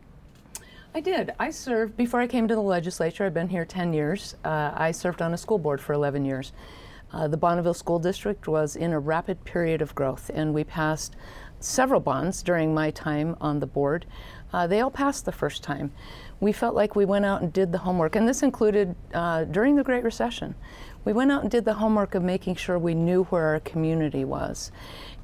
I 0.93 0.99
did. 0.99 1.31
I 1.39 1.51
served 1.51 1.95
before 1.95 2.19
I 2.19 2.27
came 2.27 2.49
to 2.49 2.55
the 2.55 2.61
legislature. 2.61 3.23
I've 3.23 3.33
been 3.33 3.47
here 3.47 3.63
10 3.63 3.93
years. 3.93 4.35
Uh, 4.43 4.73
I 4.75 4.91
served 4.91 5.21
on 5.21 5.33
a 5.33 5.37
school 5.37 5.57
board 5.57 5.79
for 5.79 5.93
11 5.93 6.25
years. 6.25 6.51
Uh, 7.13 7.29
the 7.29 7.37
Bonneville 7.37 7.73
School 7.73 7.99
District 7.99 8.45
was 8.45 8.75
in 8.75 8.91
a 8.91 8.99
rapid 8.99 9.45
period 9.45 9.81
of 9.81 9.95
growth, 9.95 10.29
and 10.33 10.53
we 10.53 10.65
passed 10.65 11.15
several 11.59 11.99
bonds 11.99 12.43
during 12.43 12.73
my 12.73 12.91
time 12.91 13.35
on 13.41 13.59
the 13.59 13.65
board. 13.65 14.05
Uh, 14.53 14.67
they 14.67 14.79
all 14.81 14.91
passed 14.91 15.25
the 15.25 15.31
first 15.31 15.63
time. 15.63 15.91
We 16.39 16.51
felt 16.51 16.75
like 16.75 16.95
we 16.95 17.05
went 17.05 17.25
out 17.25 17.41
and 17.41 17.51
did 17.51 17.71
the 17.71 17.79
homework, 17.79 18.15
and 18.15 18.27
this 18.27 18.43
included 18.43 18.95
uh, 19.13 19.45
during 19.45 19.75
the 19.75 19.83
Great 19.83 20.03
Recession. 20.03 20.55
We 21.03 21.13
went 21.13 21.31
out 21.31 21.41
and 21.41 21.51
did 21.51 21.65
the 21.65 21.75
homework 21.75 22.15
of 22.15 22.23
making 22.23 22.55
sure 22.55 22.79
we 22.79 22.93
knew 22.93 23.25
where 23.25 23.47
our 23.47 23.59
community 23.59 24.25
was. 24.25 24.71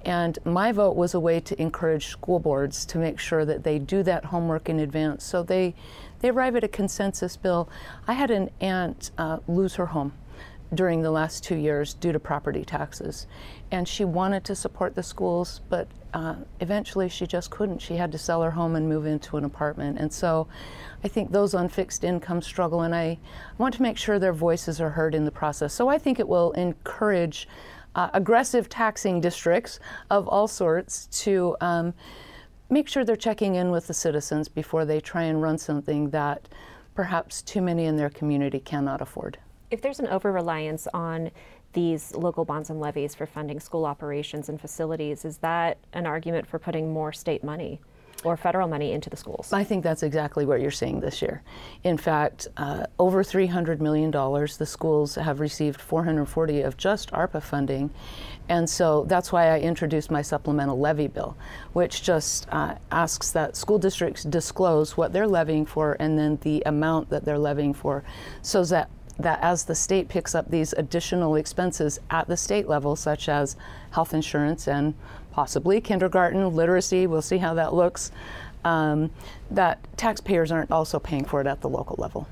And 0.04 0.38
my 0.46 0.72
vote 0.72 0.96
was 0.96 1.14
a 1.14 1.20
way 1.20 1.40
to 1.40 1.62
encourage 1.62 2.08
school 2.08 2.40
boards 2.40 2.86
to 2.86 2.98
make 2.98 3.20
sure 3.20 3.46
that 3.46 3.64
they 3.64 3.80
do 3.80 4.04
that 4.04 4.26
homework 4.26 4.70
in 4.70 4.80
advance 4.80 5.24
so 5.24 5.44
they, 5.44 5.76
they 6.20 6.30
arrive 6.30 6.56
at 6.56 6.64
a 6.64 6.68
consensus 6.68 7.38
bill. 7.38 7.70
I 8.08 8.14
had 8.14 8.32
an 8.32 8.50
aunt 8.60 9.12
uh, 9.18 9.40
lose 9.48 9.76
her 9.76 9.88
home 9.88 10.14
during 10.74 11.02
the 11.02 11.12
last 11.12 11.44
two 11.44 11.56
years 11.56 11.94
due 11.94 12.12
to 12.12 12.20
property 12.20 12.64
taxes. 12.64 13.28
And 13.72 13.88
she 13.88 14.06
wanted 14.06 14.44
to 14.46 14.56
support 14.56 14.96
the 14.96 15.04
schools, 15.04 15.62
but 15.70 15.88
uh, 16.14 16.36
eventually 16.60 17.10
she 17.10 17.28
just 17.28 17.50
couldn't. 17.50 17.80
She 17.80 17.96
had 17.96 18.12
to 18.12 18.18
sell 18.18 18.42
her 18.42 18.52
home 18.52 18.76
and 18.76 18.88
move 18.88 19.06
into 19.06 19.38
an 19.38 19.46
apartment. 19.46 19.98
And 19.98 20.12
so 20.12 20.48
I 21.04 21.08
think 21.08 21.32
those 21.32 21.54
on 21.54 21.70
fixed 21.70 22.04
income 22.04 22.42
struggle, 22.42 22.82
and 22.82 22.96
I 22.96 23.18
want 23.58 23.74
to 23.76 23.82
make 23.82 23.98
sure 23.98 24.20
their 24.20 24.34
voices 24.34 24.80
are 24.80 24.90
heard 24.90 25.16
in 25.16 25.26
the 25.26 25.32
process. 25.32 25.74
So 25.74 25.90
I 25.90 25.98
think 25.98 26.20
it 26.20 26.28
will 26.28 26.52
encourage 26.52 27.48
uh, 27.96 28.10
aggressive 28.14 28.70
taxing 28.70 29.20
districts 29.20 29.80
of 30.10 30.28
all 30.28 30.48
sorts 30.48 31.08
to 31.24 31.56
um, 31.60 31.94
make 32.70 32.88
sure 32.88 33.04
they're 33.04 33.16
checking 33.18 33.56
in 33.56 33.72
with 33.72 33.88
the 33.88 33.94
citizens 33.94 34.48
before 34.48 34.86
they 34.86 35.02
try 35.02 35.24
and 35.24 35.42
run 35.42 35.58
something 35.58 36.10
that 36.12 36.48
perhaps 36.96 37.42
too 37.42 37.62
many 37.62 37.86
in 37.86 37.98
their 37.98 38.10
community 38.10 38.60
cannot 38.60 39.02
afford 39.02 39.38
if 39.72 39.82
there's 39.82 40.00
an 40.00 40.08
over 40.08 40.32
reliance 40.32 40.88
on 40.94 41.32
these 41.74 42.14
local 42.14 42.44
bonds 42.44 42.70
and 42.70 42.80
levies 42.80 43.16
for 43.16 43.26
funding 43.26 43.60
school 43.60 43.86
operations 43.86 44.50
and 44.50 44.60
facilities, 44.60 45.24
is 45.24 45.38
that 45.38 45.78
an 45.94 46.06
argument 46.06 46.46
for 46.46 46.60
putting 46.60 46.92
more 46.94 47.14
state 47.14 47.44
money? 47.44 47.80
or 48.24 48.38
federal 48.38 48.68
money 48.68 48.92
into 48.92 49.10
the 49.10 49.18
schools? 49.18 49.52
I 49.52 49.64
think 49.64 49.84
that's 49.84 50.04
exactly 50.04 50.46
what 50.46 50.62
you're 50.62 50.72
seeing 50.72 51.00
this 51.00 51.22
year. 51.22 51.42
In 51.84 51.98
fact, 51.98 52.48
uh, 52.58 52.86
over 53.00 53.24
$300 53.24 53.80
million, 53.80 54.12
the 54.12 54.66
schools 54.66 55.16
have 55.16 55.40
received 55.40 55.82
440 55.82 56.62
of 56.62 56.78
just 56.78 57.12
ARPA 57.12 57.42
funding. 57.42 57.90
And 58.50 58.70
so 58.70 59.06
that's 59.08 59.32
why 59.32 59.48
I 59.48 59.60
introduced 59.60 60.12
my 60.12 60.22
supplemental 60.22 60.80
levy 60.80 61.08
bill, 61.08 61.36
which 61.74 62.04
just 62.04 62.48
uh, 62.52 62.76
asks 62.92 63.32
that 63.32 63.56
school 63.56 63.80
districts 63.80 64.24
disclose 64.24 64.96
what 64.96 65.14
they're 65.14 65.28
levying 65.28 65.66
for 65.66 65.98
and 66.00 66.18
then 66.18 66.38
the 66.42 66.62
amount 66.66 67.10
that 67.10 67.26
they're 67.26 67.40
levying 67.40 67.74
for 67.74 68.04
so 68.42 68.64
that 68.66 68.90
that 69.22 69.40
as 69.42 69.66
the 69.66 69.76
state 69.76 70.08
picks 70.08 70.36
up 70.36 70.50
these 70.50 70.74
additional 70.74 71.36
expenses 71.36 72.00
at 72.10 72.28
the 72.28 72.38
state 72.38 72.68
level, 72.68 72.96
such 72.96 73.30
as 73.30 73.56
health 73.92 74.14
insurance 74.14 74.68
and 74.68 74.94
possibly 75.32 75.82
kindergarten, 75.82 76.56
literacy, 76.56 77.08
we'll 77.08 77.22
see 77.22 77.38
how 77.38 77.54
that 77.54 77.74
looks, 77.74 78.12
um, 78.64 79.10
that 79.50 79.80
taxpayers 79.98 80.52
aren't 80.52 80.72
also 80.72 81.00
paying 81.00 81.26
for 81.26 81.42
it 81.42 81.48
at 81.48 81.62
the 81.62 81.70
local 81.70 81.96
level. 81.98 82.28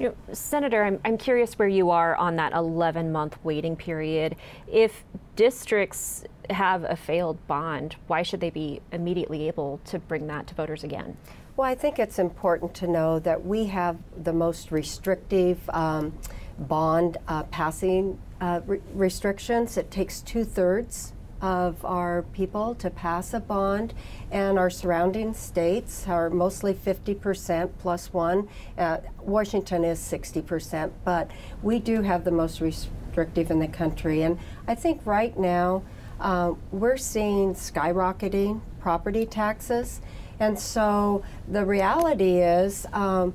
You 0.00 0.08
know, 0.08 0.34
Senator, 0.34 0.84
I'm, 0.84 0.98
I'm 1.04 1.18
curious 1.18 1.58
where 1.58 1.68
you 1.68 1.90
are 1.90 2.16
on 2.16 2.36
that 2.36 2.52
11 2.52 3.12
month 3.12 3.38
waiting 3.44 3.76
period. 3.76 4.36
If 4.66 5.04
districts 5.36 6.24
have 6.50 6.84
a 6.84 6.96
failed 6.96 7.46
bond, 7.46 7.96
why 8.06 8.22
should 8.22 8.40
they 8.40 8.50
be 8.50 8.80
immediately 8.90 9.46
able 9.48 9.80
to 9.84 9.98
bring 9.98 10.26
that 10.26 10.46
to 10.48 10.54
voters 10.54 10.82
again? 10.82 11.16
Well, 11.54 11.68
I 11.68 11.74
think 11.74 11.98
it's 11.98 12.18
important 12.18 12.72
to 12.76 12.86
know 12.86 13.18
that 13.18 13.44
we 13.44 13.66
have 13.66 13.98
the 14.16 14.32
most 14.32 14.72
restrictive 14.72 15.58
um, 15.68 16.18
bond 16.58 17.18
uh, 17.28 17.42
passing 17.44 18.18
uh, 18.40 18.62
re- 18.66 18.80
restrictions. 18.94 19.76
It 19.76 19.90
takes 19.90 20.22
two 20.22 20.44
thirds 20.44 21.12
of 21.42 21.84
our 21.84 22.22
people 22.32 22.74
to 22.76 22.88
pass 22.88 23.34
a 23.34 23.40
bond, 23.40 23.92
and 24.30 24.58
our 24.58 24.70
surrounding 24.70 25.34
states 25.34 26.08
are 26.08 26.30
mostly 26.30 26.72
50% 26.72 27.68
plus 27.80 28.14
one. 28.14 28.48
Uh, 28.78 28.98
Washington 29.20 29.84
is 29.84 29.98
60%, 29.98 30.90
but 31.04 31.30
we 31.62 31.78
do 31.78 32.00
have 32.00 32.24
the 32.24 32.30
most 32.30 32.62
restrictive 32.62 33.50
in 33.50 33.58
the 33.58 33.68
country. 33.68 34.22
And 34.22 34.38
I 34.66 34.74
think 34.74 35.02
right 35.04 35.38
now 35.38 35.82
uh, 36.18 36.54
we're 36.70 36.96
seeing 36.96 37.54
skyrocketing 37.54 38.62
property 38.80 39.26
taxes. 39.26 40.00
And 40.42 40.58
so 40.58 41.22
the 41.46 41.64
reality 41.64 42.38
is, 42.38 42.84
um, 42.92 43.32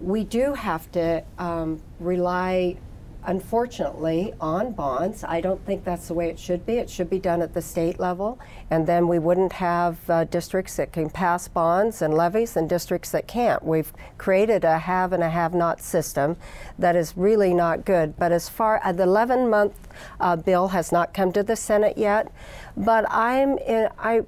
we 0.00 0.24
do 0.24 0.54
have 0.54 0.90
to 0.92 1.22
um, 1.38 1.82
rely, 2.00 2.78
unfortunately, 3.24 4.32
on 4.40 4.72
bonds. 4.72 5.22
I 5.22 5.42
don't 5.42 5.62
think 5.66 5.84
that's 5.84 6.08
the 6.08 6.14
way 6.14 6.30
it 6.30 6.38
should 6.38 6.64
be. 6.64 6.78
It 6.78 6.88
should 6.88 7.10
be 7.10 7.18
done 7.18 7.42
at 7.42 7.52
the 7.52 7.60
state 7.60 8.00
level, 8.00 8.38
and 8.70 8.86
then 8.86 9.06
we 9.06 9.18
wouldn't 9.18 9.52
have 9.52 9.98
uh, 10.08 10.24
districts 10.24 10.76
that 10.76 10.94
can 10.94 11.10
pass 11.10 11.46
bonds 11.46 12.00
and 12.00 12.14
levies 12.14 12.56
and 12.56 12.70
districts 12.70 13.10
that 13.10 13.26
can't. 13.26 13.62
We've 13.62 13.92
created 14.16 14.64
a 14.64 14.78
have 14.78 15.12
and 15.12 15.22
a 15.22 15.28
have 15.28 15.52
not 15.52 15.82
system 15.82 16.38
that 16.78 16.96
is 16.96 17.18
really 17.18 17.52
not 17.52 17.84
good. 17.84 18.16
But 18.16 18.32
as 18.32 18.48
far 18.48 18.78
as 18.78 18.94
uh, 18.94 18.96
the 18.96 19.02
11 19.02 19.50
month 19.50 19.88
uh, 20.20 20.36
bill 20.36 20.68
has 20.68 20.90
not 20.90 21.12
come 21.12 21.32
to 21.32 21.42
the 21.42 21.56
Senate 21.56 21.98
yet, 21.98 22.32
but 22.78 23.04
I'm 23.10 23.58
in, 23.58 23.90
I 23.98 24.22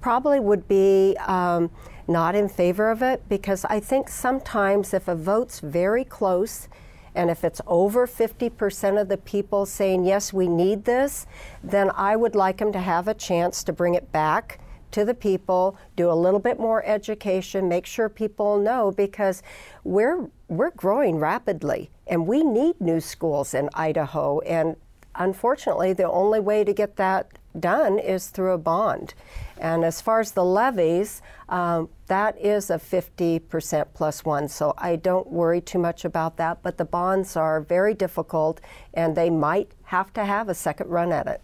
probably 0.00 0.40
would 0.40 0.68
be 0.68 1.16
um, 1.26 1.70
not 2.06 2.34
in 2.34 2.48
favor 2.48 2.90
of 2.90 3.02
it 3.02 3.28
because 3.28 3.64
I 3.66 3.80
think 3.80 4.08
sometimes 4.08 4.94
if 4.94 5.08
a 5.08 5.14
vote's 5.14 5.60
very 5.60 6.04
close 6.04 6.68
and 7.14 7.30
if 7.30 7.42
it's 7.42 7.60
over 7.66 8.06
50% 8.06 9.00
of 9.00 9.08
the 9.08 9.16
people 9.16 9.66
saying, 9.66 10.04
yes, 10.04 10.32
we 10.32 10.46
need 10.46 10.84
this, 10.84 11.26
then 11.64 11.90
I 11.96 12.16
would 12.16 12.34
like 12.34 12.58
them 12.58 12.72
to 12.72 12.80
have 12.80 13.08
a 13.08 13.14
chance 13.14 13.64
to 13.64 13.72
bring 13.72 13.94
it 13.94 14.12
back 14.12 14.60
to 14.92 15.04
the 15.04 15.14
people, 15.14 15.76
do 15.96 16.10
a 16.10 16.14
little 16.14 16.40
bit 16.40 16.58
more 16.58 16.84
education, 16.84 17.68
make 17.68 17.86
sure 17.86 18.08
people 18.08 18.58
know 18.58 18.90
because 18.90 19.42
we're 19.84 20.30
we're 20.48 20.70
growing 20.70 21.16
rapidly 21.18 21.90
and 22.06 22.26
we 22.26 22.42
need 22.42 22.80
new 22.80 23.00
schools 23.00 23.52
in 23.52 23.68
Idaho. 23.74 24.40
And 24.40 24.76
unfortunately 25.14 25.92
the 25.92 26.08
only 26.08 26.40
way 26.40 26.64
to 26.64 26.72
get 26.72 26.96
that 26.96 27.37
done 27.58 27.98
is 27.98 28.28
through 28.28 28.52
a 28.52 28.58
bond. 28.58 29.14
And 29.58 29.84
as 29.84 30.00
far 30.00 30.20
as 30.20 30.32
the 30.32 30.44
levies, 30.44 31.22
um, 31.48 31.88
that 32.06 32.38
is 32.38 32.70
a 32.70 32.78
50% 32.78 33.86
plus 33.94 34.24
one, 34.24 34.48
so 34.48 34.74
I 34.78 34.96
don't 34.96 35.28
worry 35.28 35.60
too 35.60 35.78
much 35.78 36.04
about 36.04 36.36
that. 36.36 36.62
But 36.62 36.78
the 36.78 36.84
bonds 36.84 37.36
are 37.36 37.60
very 37.60 37.94
difficult, 37.94 38.60
and 38.94 39.16
they 39.16 39.30
might 39.30 39.72
have 39.84 40.12
to 40.14 40.24
have 40.24 40.48
a 40.48 40.54
second 40.54 40.88
run 40.88 41.12
at 41.12 41.26
it. 41.26 41.40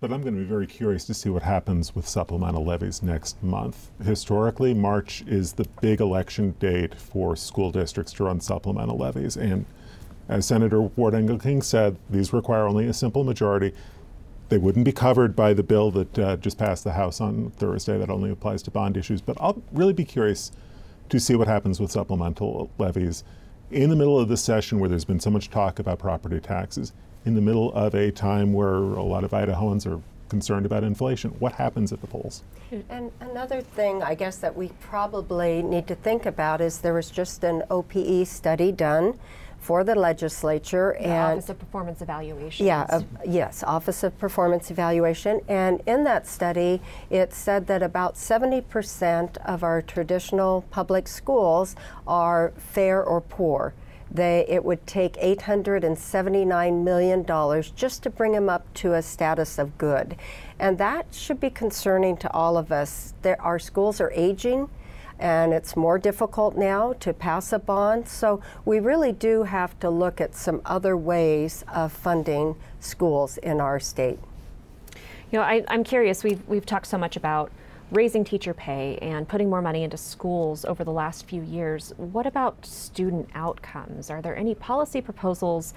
But 0.00 0.12
I'm 0.12 0.20
going 0.20 0.34
to 0.34 0.40
be 0.40 0.46
very 0.46 0.66
curious 0.66 1.06
to 1.06 1.14
see 1.14 1.30
what 1.30 1.42
happens 1.42 1.94
with 1.94 2.06
supplemental 2.06 2.62
levies 2.62 3.02
next 3.02 3.42
month. 3.42 3.90
Historically, 4.04 4.74
March 4.74 5.22
is 5.26 5.54
the 5.54 5.66
big 5.80 6.00
election 6.00 6.54
date 6.58 6.94
for 6.94 7.36
school 7.36 7.70
districts 7.70 8.12
to 8.14 8.24
run 8.24 8.40
supplemental 8.40 8.98
levies. 8.98 9.36
And 9.38 9.64
as 10.28 10.46
Senator 10.46 10.82
Ward 10.82 11.14
Engelking 11.14 11.62
said, 11.62 11.96
these 12.10 12.32
require 12.34 12.66
only 12.66 12.86
a 12.86 12.92
simple 12.92 13.24
majority. 13.24 13.72
They 14.48 14.58
wouldn't 14.58 14.84
be 14.84 14.92
covered 14.92 15.34
by 15.34 15.54
the 15.54 15.62
bill 15.62 15.90
that 15.92 16.18
uh, 16.18 16.36
just 16.36 16.58
passed 16.58 16.84
the 16.84 16.92
House 16.92 17.20
on 17.20 17.50
Thursday 17.56 17.98
that 17.98 18.10
only 18.10 18.30
applies 18.30 18.62
to 18.64 18.70
bond 18.70 18.96
issues. 18.96 19.20
But 19.20 19.36
I'll 19.40 19.62
really 19.72 19.92
be 19.92 20.04
curious 20.04 20.52
to 21.08 21.18
see 21.18 21.34
what 21.34 21.48
happens 21.48 21.80
with 21.80 21.90
supplemental 21.90 22.70
levies 22.78 23.24
in 23.70 23.90
the 23.90 23.96
middle 23.96 24.18
of 24.18 24.28
this 24.28 24.42
session 24.42 24.78
where 24.78 24.88
there's 24.88 25.04
been 25.04 25.20
so 25.20 25.30
much 25.30 25.50
talk 25.50 25.78
about 25.78 25.98
property 25.98 26.40
taxes, 26.40 26.92
in 27.24 27.34
the 27.34 27.40
middle 27.40 27.72
of 27.72 27.94
a 27.94 28.10
time 28.10 28.52
where 28.52 28.74
a 28.74 29.02
lot 29.02 29.24
of 29.24 29.30
Idahoans 29.30 29.86
are 29.86 30.00
concerned 30.28 30.66
about 30.66 30.84
inflation. 30.84 31.30
What 31.38 31.52
happens 31.52 31.92
at 31.92 32.00
the 32.00 32.06
polls? 32.06 32.42
And 32.88 33.12
another 33.20 33.60
thing, 33.60 34.02
I 34.02 34.14
guess, 34.14 34.38
that 34.38 34.54
we 34.54 34.68
probably 34.80 35.62
need 35.62 35.86
to 35.88 35.94
think 35.94 36.26
about 36.26 36.60
is 36.60 36.80
there 36.80 36.94
was 36.94 37.10
just 37.10 37.44
an 37.44 37.62
OPE 37.70 38.26
study 38.26 38.72
done 38.72 39.18
for 39.64 39.82
the 39.82 39.94
legislature 39.94 40.94
the 40.98 41.06
and 41.06 41.38
Office 41.38 41.48
of 41.48 41.58
Performance 41.58 42.02
Evaluation. 42.02 42.66
Yeah, 42.66 42.86
uh, 42.90 43.00
yes, 43.24 43.62
Office 43.62 44.02
of 44.02 44.16
Performance 44.18 44.70
Evaluation. 44.70 45.40
And 45.48 45.80
in 45.86 46.04
that 46.04 46.26
study, 46.26 46.82
it 47.08 47.32
said 47.32 47.66
that 47.68 47.82
about 47.82 48.14
70% 48.16 49.38
of 49.38 49.62
our 49.62 49.80
traditional 49.80 50.66
public 50.70 51.08
schools 51.08 51.76
are 52.06 52.52
fair 52.58 53.02
or 53.02 53.22
poor. 53.22 53.72
they, 54.10 54.44
it 54.48 54.62
would 54.64 54.86
take 54.86 55.14
$879 55.14 56.84
million 56.84 57.24
just 57.74 58.02
to 58.02 58.10
bring 58.10 58.32
them 58.32 58.50
up 58.50 58.72
to 58.74 58.92
a 58.92 59.02
status 59.02 59.58
of 59.58 59.78
good. 59.78 60.16
And 60.58 60.76
that 60.76 61.06
should 61.10 61.40
be 61.40 61.50
concerning 61.50 62.18
to 62.18 62.30
all 62.32 62.58
of 62.58 62.70
us. 62.70 63.14
There, 63.22 63.40
our 63.40 63.58
schools 63.58 63.98
are 64.00 64.12
aging 64.14 64.68
and 65.24 65.54
it's 65.54 65.74
more 65.74 65.98
difficult 65.98 66.54
now 66.54 66.92
to 67.00 67.10
pass 67.14 67.50
a 67.50 67.58
bond. 67.58 68.06
So 68.06 68.42
we 68.66 68.78
really 68.78 69.10
do 69.10 69.44
have 69.44 69.80
to 69.80 69.88
look 69.88 70.20
at 70.20 70.34
some 70.34 70.60
other 70.66 70.98
ways 70.98 71.64
of 71.74 71.92
funding 71.92 72.56
schools 72.78 73.38
in 73.38 73.58
our 73.58 73.80
state. 73.80 74.18
You 75.32 75.38
know, 75.38 75.40
I, 75.40 75.64
am 75.68 75.82
curious. 75.82 76.22
We've 76.22 76.46
we've 76.46 76.66
talked 76.66 76.86
so 76.86 76.98
much 76.98 77.16
about 77.16 77.50
raising 77.90 78.22
teacher 78.22 78.52
pay 78.52 78.98
and 79.00 79.26
putting 79.26 79.48
more 79.48 79.62
money 79.62 79.82
into 79.82 79.96
schools 79.96 80.66
over 80.66 80.84
the 80.84 80.92
last 80.92 81.24
few 81.24 81.40
years. 81.40 81.94
What 81.96 82.26
about 82.26 82.66
student 82.66 83.30
outcomes? 83.34 84.10
Are 84.10 84.20
there 84.20 84.36
any 84.36 84.54
policy 84.54 85.00
proposals 85.00 85.72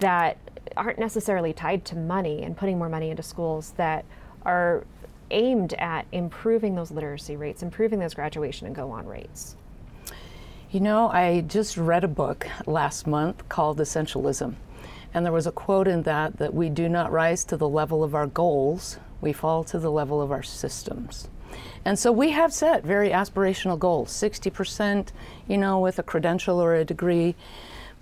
that 0.00 0.38
aren't 0.76 0.98
necessarily 0.98 1.52
tied 1.52 1.84
to 1.84 1.96
money 1.96 2.42
and 2.42 2.56
putting 2.56 2.78
more 2.78 2.88
money 2.88 3.10
into 3.10 3.22
schools 3.22 3.74
that 3.76 4.04
are 4.44 4.84
aimed 5.30 5.74
at 5.74 6.06
improving 6.12 6.74
those 6.74 6.90
literacy 6.90 7.36
rates, 7.36 7.62
improving 7.62 7.98
those 7.98 8.14
graduation 8.14 8.66
and 8.66 8.76
go 8.76 8.90
on 8.90 9.06
rates? 9.06 9.56
You 10.70 10.80
know, 10.80 11.08
I 11.08 11.40
just 11.40 11.76
read 11.76 12.04
a 12.04 12.08
book 12.08 12.46
last 12.66 13.06
month 13.06 13.48
called 13.48 13.78
Essentialism. 13.78 14.54
And 15.14 15.24
there 15.24 15.32
was 15.32 15.46
a 15.46 15.52
quote 15.52 15.88
in 15.88 16.02
that 16.02 16.36
that 16.36 16.52
we 16.52 16.68
do 16.68 16.88
not 16.88 17.10
rise 17.10 17.44
to 17.44 17.56
the 17.56 17.68
level 17.68 18.04
of 18.04 18.14
our 18.14 18.26
goals, 18.26 18.98
we 19.20 19.32
fall 19.32 19.64
to 19.64 19.78
the 19.78 19.90
level 19.90 20.20
of 20.20 20.30
our 20.30 20.42
systems. 20.42 21.28
And 21.84 21.98
so 21.98 22.12
we 22.12 22.30
have 22.30 22.52
set 22.52 22.84
very 22.84 23.10
aspirational 23.10 23.78
goals 23.78 24.10
60%, 24.10 25.08
you 25.46 25.56
know, 25.56 25.80
with 25.80 25.98
a 25.98 26.02
credential 26.02 26.60
or 26.60 26.74
a 26.74 26.84
degree. 26.84 27.34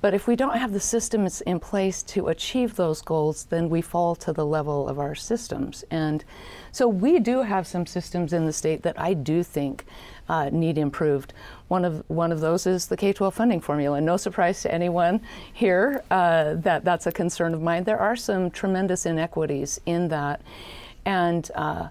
But 0.00 0.14
if 0.14 0.26
we 0.26 0.36
don't 0.36 0.58
have 0.58 0.72
the 0.72 0.80
systems 0.80 1.40
in 1.40 1.58
place 1.58 2.02
to 2.04 2.28
achieve 2.28 2.76
those 2.76 3.02
goals, 3.02 3.44
then 3.44 3.68
we 3.68 3.80
fall 3.80 4.14
to 4.16 4.32
the 4.32 4.44
level 4.44 4.88
of 4.88 4.98
our 4.98 5.14
systems. 5.14 5.84
And 5.90 6.24
so 6.70 6.86
we 6.86 7.18
do 7.18 7.42
have 7.42 7.66
some 7.66 7.86
systems 7.86 8.32
in 8.32 8.44
the 8.44 8.52
state 8.52 8.82
that 8.82 9.00
I 9.00 9.14
do 9.14 9.42
think 9.42 9.86
uh, 10.28 10.50
need 10.52 10.78
improved. 10.78 11.32
One 11.68 11.84
of 11.84 12.04
one 12.08 12.32
of 12.32 12.40
those 12.40 12.66
is 12.66 12.86
the 12.86 12.96
K-12 12.96 13.32
funding 13.32 13.60
formula. 13.60 14.00
No 14.00 14.16
surprise 14.16 14.62
to 14.62 14.72
anyone 14.72 15.20
here 15.52 16.02
uh, 16.10 16.54
that 16.54 16.84
that's 16.84 17.06
a 17.06 17.12
concern 17.12 17.54
of 17.54 17.62
mine. 17.62 17.84
There 17.84 17.98
are 17.98 18.16
some 18.16 18.50
tremendous 18.50 19.06
inequities 19.06 19.80
in 19.86 20.08
that, 20.08 20.42
and 21.04 21.50
uh, 21.54 21.88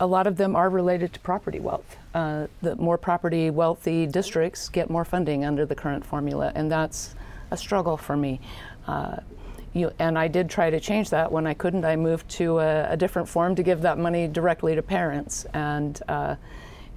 a 0.00 0.06
lot 0.06 0.26
of 0.26 0.36
them 0.36 0.56
are 0.56 0.70
related 0.70 1.12
to 1.14 1.20
property 1.20 1.60
wealth. 1.60 1.96
Uh, 2.16 2.46
the 2.62 2.74
more 2.76 2.96
property 2.96 3.50
wealthy 3.50 4.06
districts 4.06 4.70
get 4.70 4.88
more 4.88 5.04
funding 5.04 5.44
under 5.44 5.66
the 5.66 5.74
current 5.74 6.02
formula, 6.02 6.50
and 6.54 6.72
that's 6.72 7.14
a 7.50 7.56
struggle 7.58 7.98
for 7.98 8.16
me. 8.16 8.40
Uh, 8.86 9.18
you, 9.74 9.92
and 9.98 10.18
I 10.18 10.26
did 10.26 10.48
try 10.48 10.70
to 10.70 10.80
change 10.80 11.10
that. 11.10 11.30
When 11.30 11.46
I 11.46 11.52
couldn't, 11.52 11.84
I 11.84 11.94
moved 11.96 12.26
to 12.30 12.58
a, 12.58 12.92
a 12.92 12.96
different 12.96 13.28
form 13.28 13.54
to 13.56 13.62
give 13.62 13.82
that 13.82 13.98
money 13.98 14.28
directly 14.28 14.74
to 14.74 14.80
parents. 14.80 15.44
And, 15.52 16.00
uh, 16.08 16.36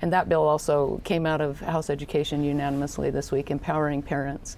and 0.01 0.13
that 0.13 0.29
bill 0.29 0.43
also 0.43 1.01
came 1.03 1.25
out 1.25 1.41
of 1.41 1.59
House 1.59 1.89
Education 1.89 2.41
unanimously 2.41 3.09
this 3.09 3.29
week, 3.29 3.51
empowering 3.51 4.01
parents. 4.01 4.55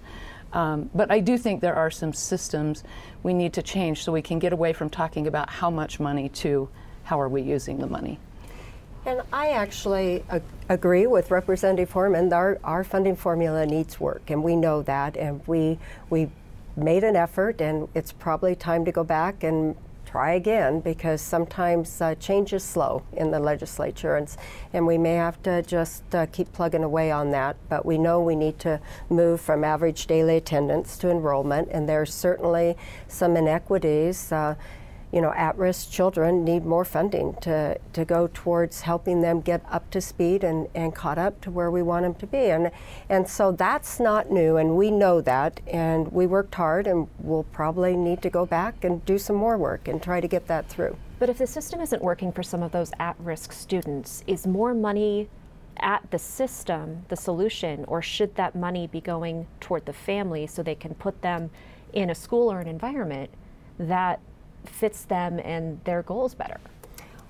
Um, 0.52 0.90
but 0.94 1.10
I 1.10 1.18
do 1.18 1.38
think 1.38 1.60
there 1.60 1.74
are 1.74 1.90
some 1.90 2.12
systems 2.12 2.84
we 3.24 3.34
need 3.34 3.52
to 3.54 3.62
change 3.62 4.04
so 4.04 4.12
we 4.12 4.22
can 4.22 4.38
get 4.38 4.52
away 4.52 4.72
from 4.74 4.90
talking 4.90 5.26
about 5.26 5.50
how 5.50 5.70
much 5.70 5.98
money 5.98 6.28
to 6.28 6.68
how 7.02 7.20
are 7.20 7.28
we 7.28 7.42
using 7.42 7.78
the 7.78 7.88
money. 7.88 8.20
And 9.04 9.22
I 9.32 9.50
actually 9.50 10.24
ag- 10.30 10.42
agree 10.68 11.06
with 11.06 11.30
Representative 11.30 11.92
Horman. 11.92 12.32
Our, 12.32 12.58
our 12.62 12.84
funding 12.84 13.16
formula 13.16 13.66
needs 13.66 13.98
work, 13.98 14.30
and 14.30 14.44
we 14.44 14.54
know 14.54 14.82
that. 14.82 15.16
And 15.16 15.40
we 15.46 15.78
we 16.08 16.30
made 16.76 17.04
an 17.04 17.16
effort, 17.16 17.60
and 17.60 17.88
it's 17.94 18.12
probably 18.12 18.54
time 18.54 18.84
to 18.84 18.92
go 18.92 19.04
back 19.04 19.42
and 19.42 19.76
try 20.06 20.32
again 20.32 20.78
because 20.80 21.22
sometimes 21.22 22.00
uh, 22.00 22.14
change 22.16 22.52
is 22.52 22.62
slow 22.62 23.02
in 23.14 23.30
the 23.30 23.40
legislature, 23.40 24.16
and, 24.16 24.28
and 24.72 24.86
we 24.86 24.98
may 24.98 25.14
have 25.14 25.42
to 25.42 25.62
just 25.62 26.02
uh, 26.14 26.26
keep 26.26 26.52
plugging 26.52 26.84
away 26.84 27.10
on 27.10 27.30
that. 27.30 27.56
But 27.68 27.84
we 27.84 27.98
know 27.98 28.20
we 28.20 28.36
need 28.36 28.58
to 28.60 28.78
move 29.10 29.40
from 29.40 29.64
average 29.64 30.06
daily 30.06 30.36
attendance 30.36 30.96
to 30.98 31.10
enrollment, 31.10 31.68
and 31.72 31.88
there's 31.88 32.14
certainly 32.14 32.76
some 33.08 33.36
inequities. 33.36 34.30
Uh, 34.30 34.54
you 35.12 35.20
know, 35.20 35.32
at-risk 35.34 35.90
children 35.90 36.42
need 36.42 36.64
more 36.64 36.84
funding 36.84 37.34
to, 37.42 37.78
to 37.92 38.04
go 38.04 38.30
towards 38.32 38.80
helping 38.80 39.20
them 39.20 39.42
get 39.42 39.62
up 39.70 39.90
to 39.90 40.00
speed 40.00 40.42
and, 40.42 40.68
and 40.74 40.94
caught 40.94 41.18
up 41.18 41.40
to 41.42 41.50
where 41.50 41.70
we 41.70 41.82
want 41.82 42.02
them 42.04 42.14
to 42.14 42.26
be. 42.26 42.46
And, 42.46 42.70
and 43.10 43.28
so 43.28 43.52
that's 43.52 44.00
not 44.00 44.30
new, 44.30 44.56
and 44.56 44.76
we 44.76 44.90
know 44.90 45.20
that, 45.20 45.60
and 45.66 46.10
we 46.10 46.26
worked 46.26 46.54
hard, 46.54 46.86
and 46.86 47.08
we'll 47.18 47.44
probably 47.44 47.94
need 47.94 48.22
to 48.22 48.30
go 48.30 48.46
back 48.46 48.84
and 48.84 49.04
do 49.04 49.18
some 49.18 49.36
more 49.36 49.58
work 49.58 49.86
and 49.86 50.02
try 50.02 50.20
to 50.20 50.28
get 50.28 50.46
that 50.46 50.68
through. 50.68 50.96
But 51.18 51.28
if 51.28 51.38
the 51.38 51.46
system 51.46 51.80
isn't 51.80 52.02
working 52.02 52.32
for 52.32 52.42
some 52.42 52.62
of 52.62 52.72
those 52.72 52.90
at-risk 52.98 53.52
students, 53.52 54.24
is 54.26 54.46
more 54.46 54.72
money 54.74 55.28
at 55.78 56.10
the 56.10 56.18
system 56.18 57.04
the 57.08 57.16
solution, 57.16 57.84
or 57.86 58.00
should 58.00 58.34
that 58.36 58.54
money 58.54 58.86
be 58.86 59.00
going 59.00 59.46
toward 59.60 59.84
the 59.84 59.92
family 59.92 60.46
so 60.46 60.62
they 60.62 60.74
can 60.74 60.94
put 60.94 61.20
them 61.22 61.50
in 61.92 62.08
a 62.08 62.14
school 62.14 62.50
or 62.50 62.60
an 62.60 62.68
environment 62.68 63.30
that 63.78 64.20
fits 64.64 65.04
them 65.04 65.38
and 65.38 65.82
their 65.84 66.02
goals 66.02 66.34
better? 66.34 66.58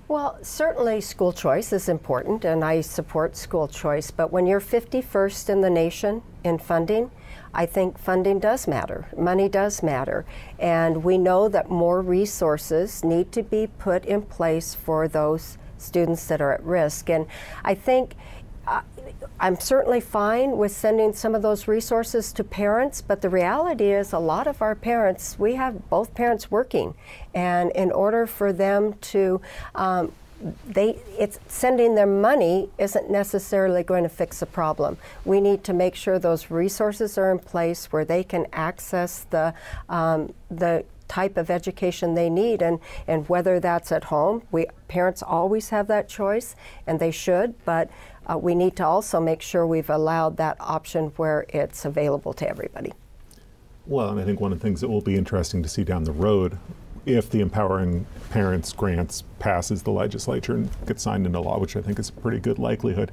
Well, 0.07 0.37
certainly 0.41 0.99
school 0.99 1.31
choice 1.31 1.71
is 1.71 1.87
important, 1.87 2.43
and 2.43 2.63
I 2.63 2.81
support 2.81 3.37
school 3.37 3.67
choice. 3.67 4.11
But 4.11 4.31
when 4.31 4.45
you're 4.45 4.59
51st 4.59 5.49
in 5.49 5.61
the 5.61 5.69
nation 5.69 6.21
in 6.43 6.59
funding, 6.59 7.09
I 7.53 7.65
think 7.65 7.97
funding 7.97 8.39
does 8.39 8.67
matter. 8.67 9.07
Money 9.17 9.47
does 9.47 9.81
matter. 9.81 10.25
And 10.59 11.03
we 11.03 11.17
know 11.17 11.47
that 11.47 11.69
more 11.69 12.01
resources 12.01 13.03
need 13.03 13.31
to 13.31 13.43
be 13.43 13.67
put 13.67 14.05
in 14.05 14.23
place 14.23 14.75
for 14.75 15.07
those 15.07 15.57
students 15.77 16.25
that 16.27 16.41
are 16.41 16.51
at 16.51 16.63
risk. 16.63 17.09
And 17.09 17.25
I 17.63 17.73
think 17.75 18.15
I'm 19.39 19.59
certainly 19.59 19.99
fine 19.99 20.57
with 20.57 20.71
sending 20.71 21.13
some 21.13 21.35
of 21.35 21.41
those 21.41 21.67
resources 21.67 22.31
to 22.33 22.43
parents, 22.43 23.01
but 23.01 23.21
the 23.21 23.29
reality 23.29 23.91
is 23.91 24.13
a 24.13 24.19
lot 24.19 24.47
of 24.47 24.61
our 24.61 24.75
parents, 24.75 25.37
we 25.37 25.55
have 25.55 25.89
both 25.89 26.13
parents 26.13 26.49
working, 26.49 26.93
and 27.33 27.71
in 27.71 27.91
order 27.91 28.25
for 28.25 28.53
them 28.53 28.93
to 28.93 29.41
um, 29.75 30.13
they 30.67 30.97
it's 31.17 31.39
sending 31.47 31.95
their 31.95 32.07
money 32.07 32.69
isn't 32.77 33.09
necessarily 33.09 33.83
going 33.83 34.03
to 34.03 34.09
fix 34.09 34.39
the 34.39 34.45
problem. 34.45 34.97
We 35.25 35.39
need 35.39 35.63
to 35.65 35.73
make 35.73 35.95
sure 35.95 36.19
those 36.19 36.51
resources 36.51 37.17
are 37.17 37.31
in 37.31 37.39
place 37.39 37.91
where 37.91 38.05
they 38.05 38.23
can 38.23 38.47
access 38.51 39.25
the 39.29 39.53
um, 39.89 40.33
the 40.49 40.85
type 41.07 41.37
of 41.37 41.49
education 41.49 42.15
they 42.15 42.29
need 42.29 42.61
and, 42.61 42.79
and 43.07 43.27
whether 43.29 43.59
that's 43.59 43.91
at 43.91 44.05
home 44.05 44.41
we 44.51 44.65
parents 44.87 45.21
always 45.21 45.69
have 45.69 45.85
that 45.85 46.07
choice 46.07 46.55
and 46.87 46.99
they 46.99 47.11
should 47.11 47.53
but 47.65 47.89
uh, 48.27 48.37
we 48.37 48.55
need 48.55 48.75
to 48.77 48.85
also 48.85 49.19
make 49.19 49.41
sure 49.41 49.65
we've 49.67 49.89
allowed 49.89 50.37
that 50.37 50.57
option 50.59 51.07
where 51.17 51.45
it's 51.49 51.85
available 51.85 52.33
to 52.33 52.47
everybody. 52.47 52.93
Well, 53.85 54.09
and 54.09 54.19
I 54.19 54.23
think 54.23 54.39
one 54.39 54.53
of 54.53 54.59
the 54.59 54.63
things 54.63 54.81
that 54.81 54.87
will 54.87 55.01
be 55.01 55.15
interesting 55.15 55.61
to 55.63 55.69
see 55.69 55.83
down 55.83 56.05
the 56.05 56.11
road, 56.11 56.57
if 57.05 57.29
the 57.29 57.41
Empowering 57.41 58.05
Parents 58.29 58.71
grants 58.71 59.23
passes 59.39 59.83
the 59.83 59.91
legislature 59.91 60.53
and 60.53 60.69
gets 60.85 61.03
signed 61.03 61.25
into 61.25 61.39
law, 61.39 61.59
which 61.59 61.75
I 61.75 61.81
think 61.81 61.99
is 61.99 62.09
a 62.09 62.13
pretty 62.13 62.39
good 62.39 62.59
likelihood, 62.59 63.11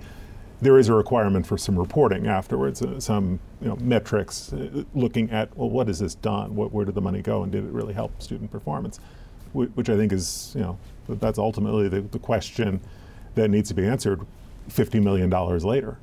there 0.60 0.78
is 0.78 0.88
a 0.88 0.94
requirement 0.94 1.46
for 1.46 1.58
some 1.58 1.76
reporting 1.76 2.26
afterwards, 2.26 2.82
uh, 2.82 3.00
some 3.00 3.40
you 3.60 3.68
know, 3.68 3.76
metrics 3.76 4.52
uh, 4.52 4.84
looking 4.94 5.30
at, 5.30 5.56
well, 5.56 5.70
what 5.70 5.88
has 5.88 5.98
this 5.98 6.14
done? 6.14 6.54
What, 6.54 6.70
where 6.72 6.84
did 6.84 6.94
the 6.94 7.00
money 7.00 7.22
go? 7.22 7.42
And 7.42 7.50
did 7.50 7.64
it 7.64 7.72
really 7.72 7.94
help 7.94 8.22
student 8.22 8.50
performance? 8.50 9.00
which 9.52 9.88
I 9.88 9.96
think 9.96 10.12
is, 10.12 10.52
you 10.54 10.62
know, 10.62 10.78
that's 11.08 11.38
ultimately 11.38 11.88
the, 11.88 12.02
the 12.02 12.18
question 12.18 12.80
that 13.34 13.48
needs 13.48 13.68
to 13.70 13.74
be 13.74 13.84
answered 13.84 14.24
$50 14.70 15.02
million 15.02 15.30
later. 15.30 15.98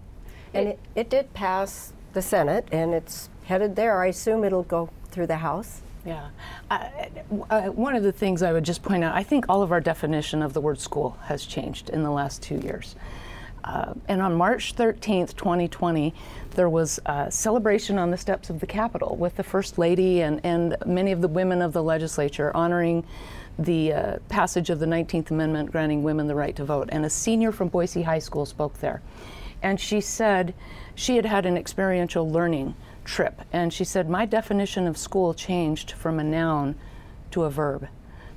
And 0.54 0.70
it, 0.70 0.80
it 0.96 1.10
did 1.10 1.34
pass 1.34 1.94
the 2.14 2.22
Senate, 2.22 2.68
and 2.72 2.94
it's 2.94 3.30
headed 3.46 3.76
there. 3.76 4.02
I 4.02 4.08
assume 4.08 4.44
it'll 4.44 4.64
go 4.64 4.90
through 5.12 5.28
the 5.28 5.38
House. 5.38 5.82
Yeah. 6.06 6.30
Uh, 6.72 6.88
uh, 7.50 7.62
one 7.64 7.96
of 7.96 8.04
the 8.04 8.14
things 8.14 8.42
I 8.42 8.54
would 8.54 8.64
just 8.64 8.82
point 8.82 9.04
out, 9.04 9.14
I 9.14 9.24
think 9.24 9.46
all 9.50 9.62
of 9.62 9.72
our 9.72 9.82
definition 9.82 10.42
of 10.42 10.54
the 10.54 10.62
word 10.62 10.80
school 10.80 11.18
has 11.24 11.46
changed 11.46 11.90
in 11.90 12.04
the 12.04 12.12
last 12.12 12.42
two 12.42 12.56
years. 12.56 12.96
Uh, 13.64 13.94
and 14.08 14.22
on 14.22 14.34
March 14.34 14.76
13th, 14.76 15.36
2020, 15.36 16.14
there 16.52 16.70
was 16.70 17.02
a 17.06 17.30
celebration 17.30 17.98
on 17.98 18.10
the 18.10 18.18
steps 18.18 18.50
of 18.50 18.62
the 18.62 18.66
Capitol 18.66 19.18
with 19.18 19.36
the 19.36 19.44
First 19.44 19.78
Lady 19.78 20.22
and, 20.22 20.40
and 20.46 20.78
many 20.86 21.12
of 21.12 21.22
the 21.22 21.28
women 21.28 21.62
of 21.62 21.74
the 21.74 21.84
legislature 21.84 22.56
honoring 22.56 23.06
the 23.60 23.94
uh, 23.94 24.18
passage 24.30 24.70
of 24.70 24.80
the 24.80 24.86
19th 24.86 25.32
Amendment 25.32 25.72
granting 25.72 26.04
women 26.04 26.28
the 26.28 26.36
right 26.36 26.56
to 26.56 26.66
vote. 26.66 26.90
And 26.92 27.06
a 27.06 27.10
senior 27.10 27.52
from 27.52 27.70
Boise 27.70 28.04
High 28.04 28.20
School 28.20 28.46
spoke 28.46 28.80
there. 28.80 29.02
And 29.62 29.80
she 29.80 30.02
said 30.02 30.54
she 30.96 31.16
had 31.16 31.26
had 31.26 31.46
an 31.46 31.58
experiential 31.58 32.30
learning 32.30 32.76
trip. 33.04 33.42
And 33.52 33.74
she 33.74 33.84
said, 33.84 34.10
My 34.10 34.26
definition 34.26 34.86
of 34.86 34.98
school 34.98 35.34
changed 35.34 35.92
from 35.92 36.20
a 36.20 36.24
noun 36.24 36.76
to 37.32 37.44
a 37.44 37.50
verb 37.50 37.88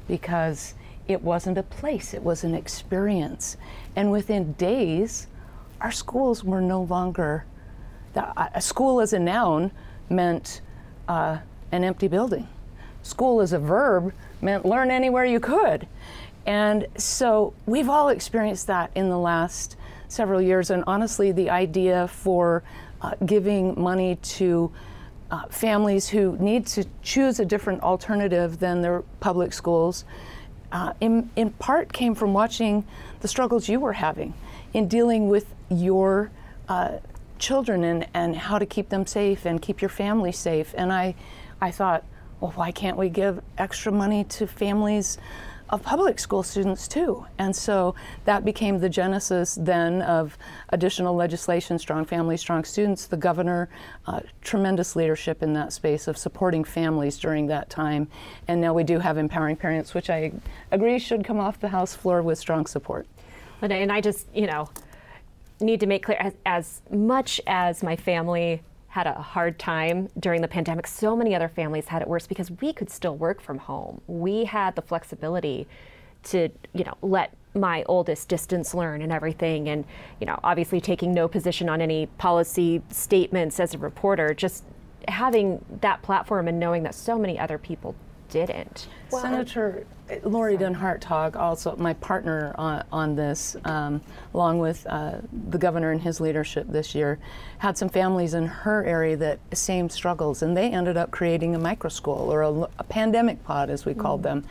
because 0.09 0.75
it 1.07 1.23
wasn't 1.23 1.59
a 1.59 1.63
place, 1.63 2.15
it 2.15 2.23
was 2.23 2.45
an 2.45 2.55
experience. 2.55 3.57
And 3.97 4.11
within 4.11 4.53
days, 4.55 5.27
our 5.81 5.91
schools 5.93 6.45
were 6.45 6.61
no 6.61 6.83
longer, 6.83 7.45
the, 8.15 8.57
a 8.57 8.61
school 8.61 9.01
as 9.01 9.13
a 9.13 9.19
noun 9.19 9.71
meant 10.09 10.61
uh, 11.09 11.39
an 11.73 11.85
empty 11.85 12.09
building. 12.09 12.47
School 13.03 13.41
as 13.41 13.53
a 13.53 13.59
verb 13.59 14.13
meant 14.41 14.65
learn 14.65 14.91
anywhere 14.91 15.25
you 15.25 15.41
could. 15.41 15.87
And 16.47 16.87
so 16.97 17.55
we've 17.67 17.89
all 17.89 18.09
experienced 18.09 18.67
that 18.69 18.91
in 18.95 19.09
the 19.09 19.19
last 19.19 19.77
several 20.09 20.41
years. 20.41 20.71
And 20.71 20.85
honestly, 20.87 21.33
the 21.33 21.51
idea 21.51 22.09
for 22.09 22.63
uh, 23.03 23.15
giving 23.25 23.81
money 23.81 24.17
to 24.17 24.73
uh, 25.31 25.47
families 25.47 26.09
who 26.09 26.37
need 26.39 26.67
to 26.67 26.85
choose 27.03 27.39
a 27.41 27.45
different 27.45 27.83
alternative 27.83 28.59
than 28.59 28.83
their 28.83 29.03
public 29.21 29.53
schools, 29.53 30.05
uh, 30.73 30.93
in, 31.01 31.31
in 31.37 31.51
part 31.51 31.93
came 31.93 32.15
from 32.15 32.33
watching 32.33 32.85
the 33.21 33.29
struggles 33.29 33.69
you 33.69 33.79
were 33.79 33.93
having 33.93 34.35
in 34.73 34.89
dealing 34.89 35.29
with 35.29 35.55
your 35.69 36.31
uh, 36.69 36.99
children 37.39 37.85
and, 37.85 38.07
and 38.15 38.37
how 38.37 38.59
to 38.59 38.67
keep 38.67 38.89
them 38.89 39.07
safe 39.07 39.45
and 39.45 39.63
keep 39.63 39.81
your 39.81 39.89
family 39.89 40.33
safe. 40.33 40.75
And 40.77 40.93
I, 40.93 41.15
I 41.61 41.71
thought, 41.71 42.05
well, 42.41 42.53
why 42.53 42.71
can't 42.73 42.97
we 42.97 43.09
give 43.09 43.43
extra 43.59 43.93
money 43.93 44.25
to 44.25 44.47
families 44.47 45.19
of 45.69 45.83
public 45.83 46.19
school 46.19 46.43
students 46.43 46.89
too? 46.89 47.25
And 47.39 47.55
so 47.55 47.95
that 48.25 48.45
became 48.45 48.79
the 48.79 48.89
genesis 48.89 49.57
then 49.61 50.03
of 50.03 50.37
additional 50.71 51.15
legislation, 51.15 51.79
Strong 51.79 52.07
Families, 52.07 52.41
Strong 52.41 52.65
Students. 52.65 53.07
The 53.07 53.17
governor, 53.17 53.69
uh, 54.07 54.21
tremendous 54.41 54.97
leadership 54.97 55.43
in 55.43 55.53
that 55.53 55.73
space 55.73 56.09
of 56.09 56.17
supporting 56.17 56.65
families 56.65 57.19
during 57.19 57.47
that 57.49 57.69
time. 57.71 58.09
And 58.49 58.61
now 58.61 58.73
we 58.73 58.85
do 58.85 58.99
have 58.99 59.19
Empowering 59.19 59.57
Parents, 59.57 59.95
which 59.95 60.11
I 60.11 60.33
agree 60.73 60.99
should 60.99 61.25
come 61.25 61.39
off 61.39 61.61
the 61.61 61.69
House 61.69 61.95
floor 61.95 62.23
with 62.23 62.39
strong 62.39 62.67
support. 62.67 63.07
And 63.63 63.93
I 63.93 64.01
just, 64.01 64.27
you 64.35 64.47
know, 64.47 64.71
need 65.61 65.81
to 65.81 65.87
make 65.87 66.03
clear 66.03 66.17
as, 66.19 66.35
as 66.47 66.81
much 66.91 67.39
as 67.47 67.83
my 67.83 67.95
family 67.95 68.63
had 68.91 69.07
a 69.07 69.15
hard 69.15 69.59
time 69.59 70.09
during 70.19 70.43
the 70.43 70.49
pandemic, 70.49 70.87
so 70.87 71.17
many 71.17 71.35
other 71.35 71.49
families 71.49 71.87
had 71.87 72.03
it 72.03 72.09
worse 72.09 72.27
because 72.27 72.51
we 72.61 72.73
could 72.73 72.91
still 72.91 73.17
work 73.17 73.41
from 73.41 73.59
home. 73.59 74.01
We 74.09 74.45
had 74.45 74.75
the 74.75 74.83
flexibility 74.83 75.69
to, 76.25 76.49
you 76.75 76.85
know, 76.85 76.95
let 77.01 77.33
my 77.55 77.85
oldest 77.85 78.29
distance 78.29 78.75
learn 78.75 79.03
and 79.03 79.11
everything 79.11 79.69
and 79.69 79.85
you 80.21 80.27
know 80.27 80.39
obviously 80.45 80.81
taking 80.81 81.13
no 81.13 81.27
position 81.27 81.69
on 81.69 81.81
any 81.81 82.07
policy 82.07 82.81
statements 82.91 83.59
as 83.59 83.75
a 83.75 83.79
reporter 83.79 84.33
just 84.33 84.63
having 85.09 85.65
that 85.81 86.01
platform 86.03 86.47
and 86.47 86.61
knowing 86.61 86.85
that 86.85 86.95
so 86.95 87.19
many 87.19 87.37
other 87.39 87.59
people 87.59 87.95
didn't. 88.29 88.89
Well, 89.11 89.23
Senator 89.23 89.85
Lori 90.23 90.57
Den 90.57 90.75
Hartog, 90.75 91.37
also 91.37 91.77
my 91.77 91.95
partner 91.95 92.55
on, 92.57 92.85
on 92.93 93.17
this, 93.17 93.57
um, 93.65 94.01
along 94.35 94.59
with 94.59 94.87
uh, 94.89 95.19
the 95.51 95.59
governor 95.59 95.93
and 95.93 96.01
his 96.01 96.21
leadership 96.21 96.67
this 96.69 96.95
year, 96.95 97.19
had 97.59 97.77
some 97.77 97.89
families 97.89 98.35
in 98.35 98.47
her 98.47 98.85
area 98.85 99.17
that 99.17 99.39
same 99.53 99.89
struggles, 99.89 100.43
and 100.43 100.57
they 100.57 100.71
ended 100.71 100.97
up 100.97 101.11
creating 101.11 101.55
a 101.55 101.59
micro 101.59 101.91
school 101.91 102.33
or 102.33 102.43
a, 102.43 102.53
a 102.79 102.85
pandemic 102.85 103.43
pod, 103.45 103.71
as 103.71 103.85
we 103.85 103.93
mm-hmm. 103.93 104.01
called 104.01 104.23
them. 104.23 104.45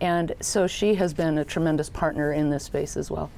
And 0.00 0.34
so 0.40 0.66
she 0.66 0.94
has 0.96 1.14
been 1.14 1.38
a 1.38 1.44
tremendous 1.44 1.88
partner 1.88 2.32
in 2.32 2.50
this 2.50 2.64
space 2.64 2.96
as 2.96 3.10
well. 3.10 3.30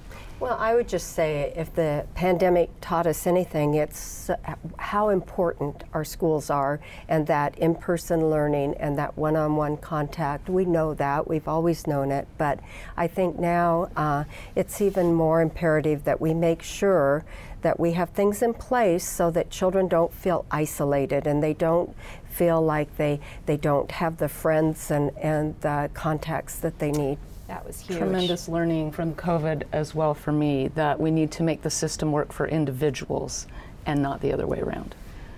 Well, 0.45 0.59
I 0.61 0.75
would 0.75 0.89
just 0.89 1.15
say 1.15 1.55
if 1.57 1.75
the 1.75 2.05
pandemic 2.15 2.69
taught 2.83 3.07
us 3.07 3.27
anything, 3.27 3.73
it's 3.73 4.31
how 4.77 5.09
important 5.09 5.85
our 5.95 6.05
schools 6.05 6.51
are 6.51 6.81
and 7.09 7.27
that 7.29 7.59
in 7.59 7.75
person 7.75 8.29
learning 8.29 8.75
and 8.75 8.99
that 8.99 9.17
one 9.17 9.37
on 9.37 9.57
one 9.57 9.79
contact. 9.79 10.51
We 10.51 10.67
know 10.67 10.93
that, 10.93 11.27
we've 11.27 11.49
always 11.49 11.87
known 11.87 12.11
it, 12.11 12.29
but 12.37 12.61
I 12.95 13.07
think 13.07 13.39
now 13.39 13.89
uh, 13.97 14.25
it's 14.55 14.83
even 14.83 15.15
more 15.15 15.41
imperative 15.41 16.05
that 16.05 16.21
we 16.21 16.35
make 16.35 16.61
sure 16.61 17.25
that 17.63 17.81
we 17.81 17.93
have 17.93 18.11
things 18.11 18.43
in 18.43 18.53
place 18.53 19.09
so 19.09 19.31
that 19.31 19.49
children 19.49 19.89
don't 19.89 20.13
feel 20.13 20.45
isolated 20.51 21.27
and 21.27 21.43
they 21.43 21.55
don't 21.55 21.97
feel 22.29 22.61
like 22.61 22.95
they, 22.99 23.19
they 23.47 23.57
don't 23.57 23.93
have 23.93 24.19
the 24.19 24.29
friends 24.29 24.91
and, 24.91 25.11
and 25.17 25.59
the 25.63 25.89
contacts 25.95 26.59
that 26.59 26.81
they 26.81 26.93
need. 26.93 27.17
That 27.49 27.67
was 27.67 27.81
huge. 27.81 27.99
Tremendous 27.99 28.49
learning 28.49 28.93
from 28.93 29.15
COVID 29.15 29.65
as 29.73 29.95
well 29.95 30.15
for 30.15 30.33
me 30.33 30.69
that 30.69 30.99
we 30.99 31.11
need 31.11 31.31
to 31.33 31.43
make 31.43 31.63
the 31.63 31.71
system 31.71 32.11
work 32.11 32.33
for 32.33 32.47
individuals 32.49 33.47
and 33.87 34.03
not 34.03 34.21
the 34.21 34.33
other 34.33 34.47
way 34.47 34.61
around. 34.61 34.95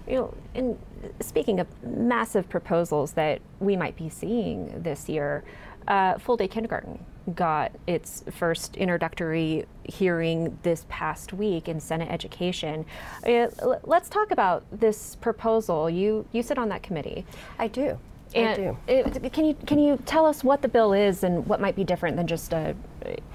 You 0.06 0.14
know, 0.14 0.34
and 0.54 0.78
speaking 1.20 1.58
of 1.58 1.66
massive 1.82 2.48
proposals 2.48 3.12
that 3.12 3.40
we 3.58 3.76
might 3.76 3.96
be 3.96 4.08
seeing 4.08 4.82
this 4.82 5.08
year, 5.08 5.42
uh, 5.88 6.18
full 6.18 6.36
day 6.36 6.48
kindergarten 6.48 7.04
got 7.34 7.72
its 7.88 8.22
first 8.30 8.76
introductory 8.76 9.66
hearing 9.84 10.56
this 10.62 10.86
past 10.88 11.32
week 11.32 11.68
in 11.68 11.80
Senate 11.80 12.08
Education. 12.10 12.86
Uh, 13.26 13.48
let's 13.82 14.08
talk 14.08 14.30
about 14.30 14.64
this 14.70 15.16
proposal. 15.16 15.90
You 15.90 16.24
you 16.30 16.42
sit 16.42 16.56
on 16.56 16.68
that 16.68 16.84
committee. 16.84 17.26
I 17.58 17.66
do. 17.66 17.98
And 18.34 18.76
it, 18.86 19.32
can 19.32 19.44
you 19.44 19.54
can 19.66 19.78
you 19.78 19.98
tell 20.04 20.26
us 20.26 20.42
what 20.42 20.62
the 20.62 20.68
bill 20.68 20.92
is 20.92 21.22
and 21.22 21.46
what 21.46 21.60
might 21.60 21.76
be 21.76 21.84
different 21.84 22.16
than 22.16 22.26
just 22.26 22.52
a, 22.52 22.74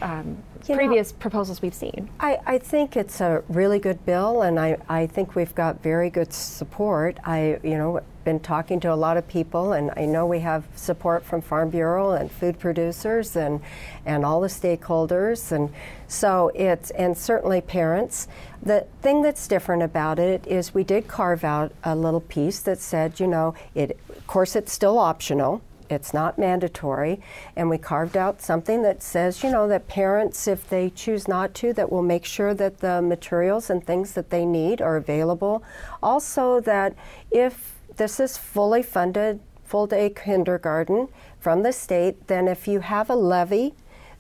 um, 0.02 0.38
previous 0.66 1.12
know, 1.12 1.18
proposals 1.20 1.62
we've 1.62 1.74
seen? 1.74 2.10
I, 2.20 2.40
I 2.46 2.58
think 2.58 2.96
it's 2.96 3.22
a 3.22 3.44
really 3.48 3.80
good 3.80 4.06
bill, 4.06 4.42
and 4.42 4.60
I, 4.60 4.78
I 4.90 5.08
think 5.08 5.36
we've 5.36 5.56
got 5.56 5.82
very 5.82 6.10
good 6.10 6.34
support. 6.34 7.18
I 7.24 7.60
you 7.64 7.78
know 7.78 8.02
been 8.24 8.40
talking 8.40 8.80
to 8.80 8.94
a 8.94 8.96
lot 8.96 9.18
of 9.18 9.28
people, 9.28 9.74
and 9.74 9.92
I 9.98 10.06
know 10.06 10.26
we 10.28 10.40
have 10.42 10.66
support 10.76 11.26
from 11.26 11.42
Farm 11.42 11.70
Bureau 11.70 12.12
and 12.12 12.32
food 12.32 12.60
producers 12.60 13.36
and 13.36 13.62
and 14.06 14.26
all 14.26 14.42
the 14.42 14.48
stakeholders, 14.48 15.52
and 15.52 15.74
so 16.08 16.52
it's 16.54 16.92
and 16.92 17.18
certainly 17.18 17.62
parents. 17.62 18.28
The 18.62 18.86
thing 19.02 19.22
that's 19.24 19.48
different 19.48 19.82
about 19.82 20.20
it 20.20 20.46
is 20.46 20.74
we 20.74 20.84
did 20.84 21.08
carve 21.08 21.44
out 21.44 21.72
a 21.84 21.96
little 21.96 22.22
piece 22.22 22.60
that 22.60 22.80
said, 22.80 23.20
you 23.20 23.28
know, 23.28 23.56
it 23.74 23.98
course 24.32 24.56
it's 24.56 24.72
still 24.72 24.98
optional. 24.98 25.62
It's 25.90 26.14
not 26.14 26.40
mandatory. 26.40 27.20
And 27.58 27.70
we 27.70 27.78
carved 27.78 28.16
out 28.16 28.42
something 28.42 28.82
that 28.82 29.04
says, 29.04 29.44
you 29.44 29.52
know, 29.52 29.68
that 29.68 29.90
parents, 29.90 30.48
if 30.48 30.70
they 30.70 30.90
choose 30.90 31.28
not 31.28 31.54
to, 31.56 31.74
that 31.74 31.92
will 31.92 32.02
make 32.02 32.24
sure 32.24 32.54
that 32.54 32.78
the 32.78 33.02
materials 33.02 33.70
and 33.70 33.86
things 33.86 34.14
that 34.14 34.30
they 34.30 34.46
need 34.46 34.82
are 34.82 34.96
available. 34.96 35.64
Also, 36.02 36.62
that 36.62 36.96
if 37.30 37.76
this 37.98 38.22
is 38.22 38.38
fully 38.38 38.82
funded, 38.82 39.42
full 39.66 39.86
day 39.86 40.10
kindergarten 40.10 41.10
from 41.42 41.64
the 41.64 41.74
state, 41.74 42.28
then 42.28 42.48
if 42.48 42.70
you 42.70 42.80
have 42.80 43.10
a 43.10 43.16
levy 43.16 43.74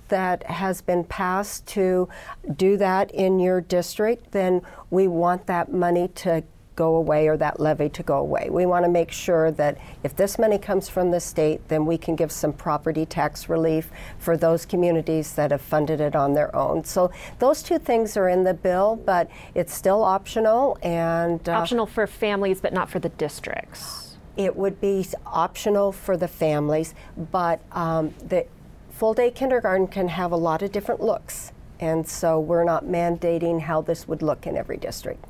that 0.09 0.43
has 0.43 0.81
been 0.81 1.05
passed 1.05 1.65
to 1.67 2.09
do 2.57 2.75
that 2.75 3.09
in 3.11 3.39
your 3.39 3.61
district, 3.61 4.33
then 4.33 4.61
we 4.89 5.07
want 5.07 5.47
that 5.47 5.71
money 5.71 6.09
to 6.09 6.43
go 6.75 6.95
away 6.95 7.27
or 7.27 7.37
that 7.37 7.59
levy 7.59 7.89
to 7.89 8.03
go 8.03 8.17
away. 8.17 8.49
We 8.49 8.65
want 8.65 8.85
to 8.85 8.89
make 8.89 9.11
sure 9.11 9.51
that 9.51 9.77
if 10.03 10.15
this 10.15 10.39
money 10.39 10.57
comes 10.57 10.87
from 10.87 11.11
the 11.11 11.19
state, 11.19 11.67
then 11.67 11.85
we 11.85 11.97
can 11.97 12.15
give 12.15 12.31
some 12.31 12.53
property 12.53 13.05
tax 13.05 13.49
relief 13.49 13.89
for 14.19 14.37
those 14.37 14.65
communities 14.65 15.33
that 15.33 15.51
have 15.51 15.61
funded 15.61 15.99
it 15.99 16.15
on 16.15 16.33
their 16.33 16.55
own. 16.55 16.83
So 16.83 17.11
those 17.39 17.61
two 17.61 17.77
things 17.77 18.15
are 18.15 18.29
in 18.29 18.43
the 18.43 18.53
bill, 18.53 19.01
but 19.05 19.29
it's 19.53 19.73
still 19.73 20.03
optional 20.03 20.77
and 20.81 21.47
uh, 21.47 21.53
optional 21.53 21.85
for 21.85 22.07
families, 22.07 22.61
but 22.61 22.73
not 22.73 22.89
for 22.89 22.99
the 22.99 23.09
districts. 23.09 24.17
It 24.37 24.55
would 24.55 24.79
be 24.79 25.05
optional 25.25 25.91
for 25.91 26.15
the 26.15 26.27
families, 26.27 26.95
but 27.31 27.61
um, 27.73 28.13
the 28.25 28.45
full 28.89 29.13
day 29.13 29.29
kindergarten 29.29 29.87
can 29.87 30.07
have 30.07 30.31
a 30.31 30.37
lot 30.37 30.61
of 30.61 30.71
different 30.71 31.01
looks. 31.01 31.51
And 31.79 32.07
so 32.07 32.39
we're 32.39 32.63
not 32.63 32.85
mandating 32.85 33.59
how 33.61 33.81
this 33.81 34.07
would 34.07 34.21
look 34.21 34.45
in 34.45 34.55
every 34.55 34.77
district. 34.77 35.25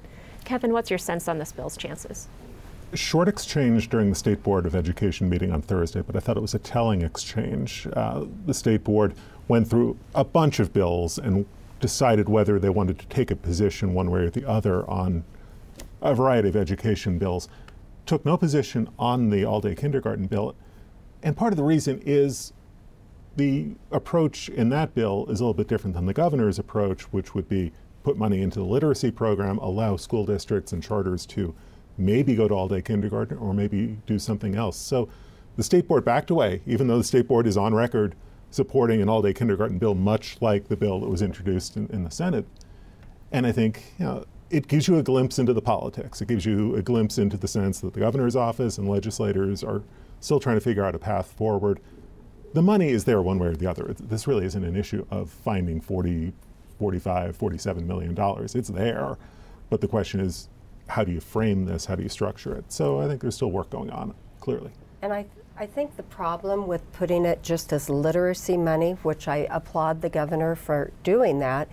Kevin, 0.46 0.74
what's 0.74 0.90
your 0.90 1.00
sense 1.00 1.28
on 1.28 1.38
this 1.38 1.52
bill's 1.52 1.78
chances? 1.78 2.28
Short 2.94 3.28
exchange 3.28 3.90
during 3.90 4.10
the 4.10 4.16
State 4.16 4.44
Board 4.44 4.66
of 4.66 4.76
Education 4.76 5.30
meeting 5.30 5.52
on 5.52 5.62
Thursday, 5.62 6.02
but 6.02 6.16
I 6.16 6.20
thought 6.20 6.36
it 6.36 6.42
was 6.42 6.54
a 6.54 6.60
telling 6.60 7.02
exchange. 7.04 7.88
Uh, 7.94 8.26
the 8.46 8.54
State 8.54 8.84
Board 8.84 9.14
went 9.48 9.70
through 9.70 9.98
a 10.14 10.24
bunch 10.24 10.60
of 10.60 10.74
bills 10.74 11.18
and 11.18 11.46
decided 11.80 12.28
whether 12.28 12.60
they 12.60 12.70
wanted 12.70 13.00
to 13.00 13.06
take 13.08 13.32
a 13.32 13.36
position 13.36 13.94
one 13.94 14.12
way 14.12 14.22
or 14.22 14.30
the 14.30 14.48
other 14.48 14.90
on 14.90 15.24
a 16.02 16.14
variety 16.14 16.50
of 16.50 16.56
education 16.56 17.18
bills. 17.18 17.48
Took 18.06 18.26
no 18.26 18.36
position 18.36 18.90
on 19.00 19.30
the 19.30 19.46
all 19.46 19.62
day 19.62 19.76
kindergarten 19.76 20.28
bill. 20.28 20.56
And 21.24 21.38
part 21.38 21.54
of 21.54 21.58
the 21.58 21.64
reason 21.64 22.02
is 22.06 22.52
the 23.38 23.76
approach 23.92 24.50
in 24.50 24.70
that 24.70 24.94
bill 24.94 25.26
is 25.30 25.40
a 25.40 25.44
little 25.44 25.54
bit 25.54 25.68
different 25.68 25.96
than 25.96 26.06
the 26.06 26.14
governor's 26.14 26.60
approach, 26.60 27.04
which 27.14 27.34
would 27.34 27.48
be 27.48 27.72
put 28.04 28.18
money 28.18 28.42
into 28.42 28.60
the 28.60 28.66
literacy 28.66 29.12
program, 29.12 29.58
allow 29.60 29.96
school 29.96 30.26
districts 30.26 30.74
and 30.74 30.82
charters 30.82 31.26
to 31.28 31.54
maybe 31.98 32.36
go 32.36 32.48
to 32.48 32.54
all 32.54 32.68
day 32.68 32.82
kindergarten 32.82 33.38
or 33.38 33.54
maybe 33.54 33.98
do 34.06 34.18
something 34.18 34.56
else. 34.56 34.78
So 34.78 35.10
the 35.56 35.64
state 35.64 35.88
board 35.88 36.06
backed 36.06 36.30
away, 36.30 36.62
even 36.66 36.88
though 36.88 36.98
the 36.98 37.04
state 37.04 37.28
board 37.28 37.48
is 37.48 37.58
on 37.58 37.74
record 37.74 38.16
supporting 38.50 39.02
an 39.02 39.10
all 39.10 39.22
day 39.22 39.34
kindergarten 39.34 39.78
bill, 39.78 39.96
much 39.96 40.38
like 40.42 40.68
the 40.68 40.76
bill 40.76 41.00
that 41.00 41.10
was 41.10 41.22
introduced 41.22 41.78
in, 41.78 41.88
in 41.88 42.04
the 42.04 42.12
Senate. 42.12 42.46
And 43.32 43.48
I 43.48 43.52
think 43.52 43.94
you 43.98 44.06
know, 44.06 44.26
it 44.50 44.68
gives 44.68 44.88
you 44.88 44.98
a 44.98 45.04
glimpse 45.04 45.40
into 45.40 45.54
the 45.54 45.62
politics. 45.62 46.22
It 46.22 46.28
gives 46.28 46.46
you 46.46 46.76
a 46.76 46.82
glimpse 46.82 47.18
into 47.18 47.38
the 47.38 47.48
sense 47.48 47.80
that 47.80 47.94
the 47.94 48.00
governor's 48.00 48.36
office 48.36 48.78
and 48.78 48.88
legislators 48.88 49.64
are 49.64 49.82
still 50.20 50.40
trying 50.40 50.58
to 50.58 50.62
figure 50.62 50.84
out 50.84 50.94
a 50.94 51.00
path 51.00 51.32
forward. 51.32 51.80
The 52.54 52.62
money 52.62 52.90
is 52.90 53.06
there 53.06 53.22
one 53.22 53.40
way 53.40 53.48
or 53.48 53.56
the 53.56 53.68
other. 53.68 53.96
This 53.98 54.28
really 54.28 54.46
isn't 54.46 54.64
an 54.64 54.76
issue 54.76 55.06
of 55.10 55.30
finding 55.30 55.80
40, 55.80 56.34
45, 56.82 57.36
47 57.36 57.88
million 57.88 58.16
dollars. 58.16 58.56
It's 58.56 58.70
there, 58.70 59.16
but 59.70 59.82
the 59.82 59.88
question 59.88 60.20
is, 60.20 60.50
how 60.88 61.04
do 61.04 61.12
you 61.12 61.20
frame 61.20 61.66
this? 61.66 61.86
How 61.86 61.94
do 61.94 62.02
you 62.02 62.10
structure 62.10 62.56
it? 62.56 62.74
So 62.74 63.00
I 63.00 63.08
think 63.08 63.22
there's 63.22 63.36
still 63.36 63.52
work 63.52 63.70
going 63.70 63.92
on. 63.92 64.16
clearly. 64.40 64.72
And 65.04 65.14
I, 65.14 65.28
I 65.56 65.68
think 65.68 65.96
the 65.96 66.02
problem 66.02 66.66
with 66.66 66.82
putting 66.92 67.24
it 67.24 67.44
just 67.44 67.72
as 67.72 67.88
literacy 67.88 68.58
money, 68.58 68.94
which 69.04 69.28
I 69.28 69.48
applaud 69.52 70.02
the 70.02 70.10
governor 70.10 70.56
for 70.56 70.92
doing 71.04 71.38
that, 71.38 71.68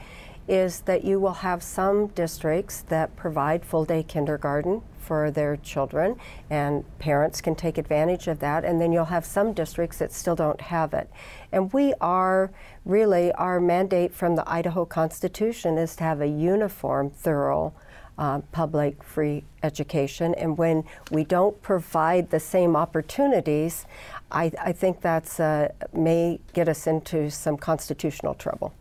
is 0.46 0.82
that 0.82 1.04
you 1.04 1.18
will 1.18 1.32
have 1.32 1.62
some 1.62 2.08
districts 2.08 2.82
that 2.88 3.16
provide 3.16 3.64
full 3.64 3.86
day 3.86 4.02
kindergarten 4.02 4.82
for 5.08 5.30
their 5.30 5.56
children, 5.56 6.16
and 6.50 6.84
parents 6.98 7.40
can 7.40 7.54
take 7.54 7.78
advantage 7.78 8.28
of 8.28 8.40
that. 8.40 8.62
And 8.62 8.78
then 8.78 8.92
you'll 8.92 9.06
have 9.06 9.24
some 9.24 9.54
districts 9.54 9.96
that 9.98 10.12
still 10.12 10.36
don't 10.36 10.60
have 10.60 10.92
it. 10.92 11.08
And 11.50 11.72
we 11.72 11.94
are 11.98 12.50
really, 12.84 13.32
our 13.32 13.58
mandate 13.58 14.12
from 14.12 14.36
the 14.36 14.44
Idaho 14.46 14.84
Constitution 14.84 15.78
is 15.78 15.96
to 15.96 16.04
have 16.04 16.20
a 16.20 16.26
uniform, 16.26 17.08
thorough, 17.08 17.72
uh, 18.18 18.40
public 18.52 19.02
free 19.02 19.44
education. 19.62 20.34
And 20.34 20.58
when 20.58 20.84
we 21.10 21.24
don't 21.24 21.60
provide 21.62 22.28
the 22.28 22.40
same 22.40 22.76
opportunities, 22.76 23.86
I, 24.30 24.52
I 24.60 24.72
think 24.72 25.00
that's 25.00 25.40
uh, 25.40 25.72
may 25.94 26.40
get 26.52 26.68
us 26.68 26.86
into 26.86 27.30
some 27.30 27.56
constitutional 27.56 28.34
trouble. 28.34 28.74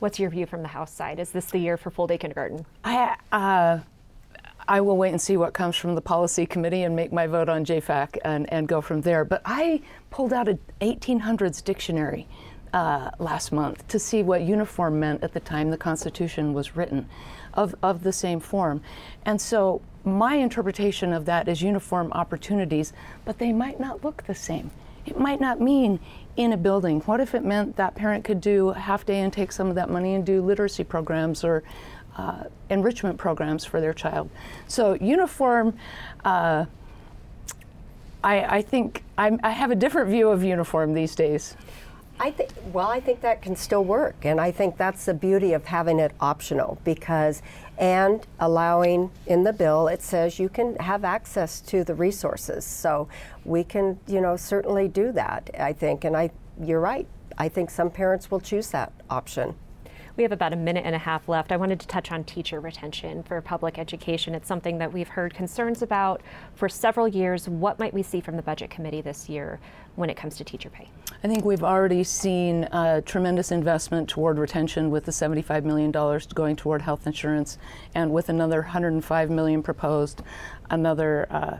What's 0.00 0.18
your 0.18 0.30
view 0.30 0.46
from 0.46 0.62
the 0.62 0.68
House 0.68 0.92
side? 0.92 1.18
Is 1.18 1.30
this 1.30 1.46
the 1.46 1.58
year 1.58 1.76
for 1.78 1.90
full 1.90 2.08
day 2.08 2.18
kindergarten? 2.18 2.66
I, 2.84 3.16
uh, 3.30 3.78
I 4.68 4.80
will 4.80 4.96
wait 4.96 5.10
and 5.10 5.20
see 5.20 5.36
what 5.36 5.54
comes 5.54 5.76
from 5.76 5.94
the 5.94 6.00
policy 6.00 6.46
committee 6.46 6.82
and 6.82 6.94
make 6.94 7.12
my 7.12 7.26
vote 7.26 7.48
on 7.48 7.64
JFAC 7.64 8.18
and, 8.24 8.50
and 8.52 8.68
go 8.68 8.80
from 8.80 9.00
there. 9.00 9.24
But 9.24 9.42
I 9.44 9.82
pulled 10.10 10.32
out 10.32 10.48
an 10.48 10.58
1800s 10.80 11.62
dictionary 11.62 12.28
uh, 12.72 13.10
last 13.18 13.52
month 13.52 13.86
to 13.88 13.98
see 13.98 14.22
what 14.22 14.42
uniform 14.42 14.98
meant 15.00 15.22
at 15.22 15.32
the 15.32 15.40
time 15.40 15.70
the 15.70 15.76
Constitution 15.76 16.54
was 16.54 16.76
written 16.76 17.08
of, 17.54 17.74
of 17.82 18.02
the 18.02 18.12
same 18.12 18.40
form. 18.40 18.82
And 19.24 19.40
so 19.40 19.82
my 20.04 20.36
interpretation 20.36 21.12
of 21.12 21.26
that 21.26 21.48
is 21.48 21.62
uniform 21.62 22.12
opportunities, 22.12 22.92
but 23.24 23.38
they 23.38 23.52
might 23.52 23.78
not 23.78 24.02
look 24.02 24.24
the 24.24 24.34
same. 24.34 24.70
It 25.04 25.18
might 25.18 25.40
not 25.40 25.60
mean 25.60 25.98
in 26.36 26.52
a 26.52 26.56
building. 26.56 27.00
What 27.00 27.20
if 27.20 27.34
it 27.34 27.44
meant 27.44 27.76
that 27.76 27.94
parent 27.94 28.24
could 28.24 28.40
do 28.40 28.70
half 28.70 29.04
day 29.04 29.20
and 29.20 29.32
take 29.32 29.52
some 29.52 29.68
of 29.68 29.74
that 29.74 29.90
money 29.90 30.14
and 30.14 30.24
do 30.24 30.40
literacy 30.40 30.84
programs 30.84 31.44
or 31.44 31.62
uh, 32.16 32.44
enrichment 32.70 33.18
programs 33.18 33.64
for 33.64 33.80
their 33.80 33.94
child. 33.94 34.30
So 34.68 34.94
uniform, 34.94 35.76
uh, 36.24 36.66
I, 38.24 38.58
I, 38.58 38.62
think 38.62 39.02
I'm, 39.18 39.40
i 39.42 39.50
have 39.50 39.70
a 39.70 39.74
different 39.74 40.10
view 40.10 40.28
of 40.28 40.44
uniform 40.44 40.94
these 40.94 41.14
days. 41.14 41.56
I 42.20 42.30
think 42.30 42.50
well, 42.72 42.88
I 42.88 43.00
think 43.00 43.20
that 43.22 43.42
can 43.42 43.56
still 43.56 43.84
work, 43.84 44.14
and 44.22 44.40
I 44.40 44.52
think 44.52 44.76
that's 44.76 45.06
the 45.06 45.14
beauty 45.14 45.54
of 45.54 45.64
having 45.64 45.98
it 45.98 46.12
optional 46.20 46.78
because 46.84 47.42
and 47.78 48.24
allowing 48.38 49.10
in 49.26 49.42
the 49.42 49.52
bill 49.52 49.88
it 49.88 50.02
says 50.02 50.38
you 50.38 50.48
can 50.48 50.76
have 50.76 51.04
access 51.04 51.60
to 51.62 51.82
the 51.82 51.94
resources. 51.94 52.64
So 52.64 53.08
we 53.44 53.64
can, 53.64 53.98
you 54.06 54.20
know, 54.20 54.36
certainly 54.36 54.86
do 54.86 55.10
that. 55.12 55.50
I 55.58 55.72
think, 55.72 56.04
and 56.04 56.16
I, 56.16 56.30
you're 56.62 56.80
right. 56.80 57.08
I 57.38 57.48
think 57.48 57.70
some 57.70 57.90
parents 57.90 58.30
will 58.30 58.40
choose 58.40 58.70
that 58.70 58.92
option. 59.10 59.56
We 60.14 60.24
have 60.24 60.32
about 60.32 60.52
a 60.52 60.56
minute 60.56 60.84
and 60.84 60.94
a 60.94 60.98
half 60.98 61.26
left. 61.26 61.52
I 61.52 61.56
wanted 61.56 61.80
to 61.80 61.86
touch 61.86 62.12
on 62.12 62.24
teacher 62.24 62.60
retention 62.60 63.22
for 63.22 63.40
public 63.40 63.78
education. 63.78 64.34
It's 64.34 64.46
something 64.46 64.76
that 64.76 64.92
we've 64.92 65.08
heard 65.08 65.32
concerns 65.32 65.80
about 65.80 66.20
for 66.54 66.68
several 66.68 67.08
years. 67.08 67.48
What 67.48 67.78
might 67.78 67.94
we 67.94 68.02
see 68.02 68.20
from 68.20 68.36
the 68.36 68.42
Budget 68.42 68.68
Committee 68.68 69.00
this 69.00 69.30
year 69.30 69.58
when 69.96 70.10
it 70.10 70.16
comes 70.16 70.36
to 70.36 70.44
teacher 70.44 70.68
pay? 70.68 70.90
I 71.24 71.28
think 71.28 71.46
we've 71.46 71.62
already 71.64 72.04
seen 72.04 72.64
a 72.64 73.00
tremendous 73.00 73.52
investment 73.52 74.06
toward 74.06 74.38
retention 74.38 74.90
with 74.90 75.06
the 75.06 75.12
$75 75.12 75.64
million 75.64 75.90
going 76.34 76.56
toward 76.56 76.82
health 76.82 77.06
insurance 77.06 77.56
and 77.94 78.12
with 78.12 78.28
another 78.28 78.60
105 78.60 79.30
million 79.30 79.62
proposed, 79.62 80.22
another 80.68 81.26
uh, 81.30 81.56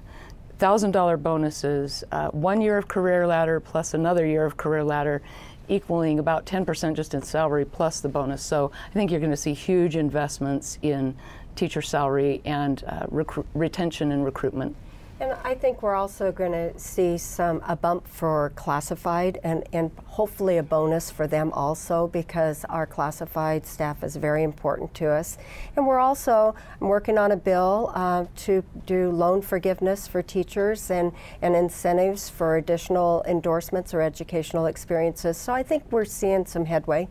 $1,000 0.58 1.22
bonuses, 1.22 2.04
uh, 2.12 2.28
one 2.28 2.60
year 2.60 2.78
of 2.78 2.86
career 2.86 3.26
ladder 3.26 3.58
plus 3.60 3.94
another 3.94 4.26
year 4.26 4.44
of 4.44 4.56
career 4.56 4.84
ladder 4.84 5.22
equaling 5.68 6.18
about 6.18 6.46
10% 6.46 6.94
just 6.94 7.14
in 7.14 7.22
salary 7.22 7.64
plus 7.64 8.00
the 8.00 8.08
bonus. 8.08 8.42
So 8.42 8.70
I 8.90 8.92
think 8.92 9.10
you're 9.10 9.20
going 9.20 9.30
to 9.30 9.36
see 9.36 9.54
huge 9.54 9.96
investments 9.96 10.78
in 10.82 11.16
teacher 11.56 11.82
salary 11.82 12.40
and 12.44 12.82
uh, 12.84 13.06
retention 13.54 14.12
and 14.12 14.24
recruitment. 14.24 14.74
And 15.22 15.34
I 15.44 15.54
think 15.54 15.84
we're 15.84 15.94
also 15.94 16.32
going 16.32 16.50
to 16.50 16.76
see 16.76 17.16
some 17.16 17.62
a 17.68 17.76
bump 17.76 18.08
for 18.08 18.50
classified 18.56 19.38
and, 19.44 19.62
and 19.72 19.92
hopefully 20.04 20.58
a 20.58 20.64
bonus 20.64 21.12
for 21.12 21.28
them 21.28 21.52
also 21.52 22.08
because 22.08 22.64
our 22.64 22.88
classified 22.88 23.64
staff 23.64 24.02
is 24.02 24.16
very 24.16 24.42
important 24.42 24.94
to 24.94 25.06
us. 25.06 25.38
And 25.76 25.86
we're 25.86 26.00
also 26.00 26.56
working 26.80 27.18
on 27.18 27.30
a 27.30 27.36
bill 27.36 27.92
uh, 27.94 28.24
to 28.38 28.64
do 28.84 29.12
loan 29.12 29.42
forgiveness 29.42 30.08
for 30.08 30.22
teachers 30.22 30.90
and, 30.90 31.12
and 31.40 31.54
incentives 31.54 32.28
for 32.28 32.56
additional 32.56 33.22
endorsements 33.24 33.94
or 33.94 34.00
educational 34.00 34.66
experiences. 34.66 35.36
So 35.36 35.52
I 35.52 35.62
think 35.62 35.84
we're 35.92 36.04
seeing 36.04 36.46
some 36.46 36.64
headway 36.64 37.06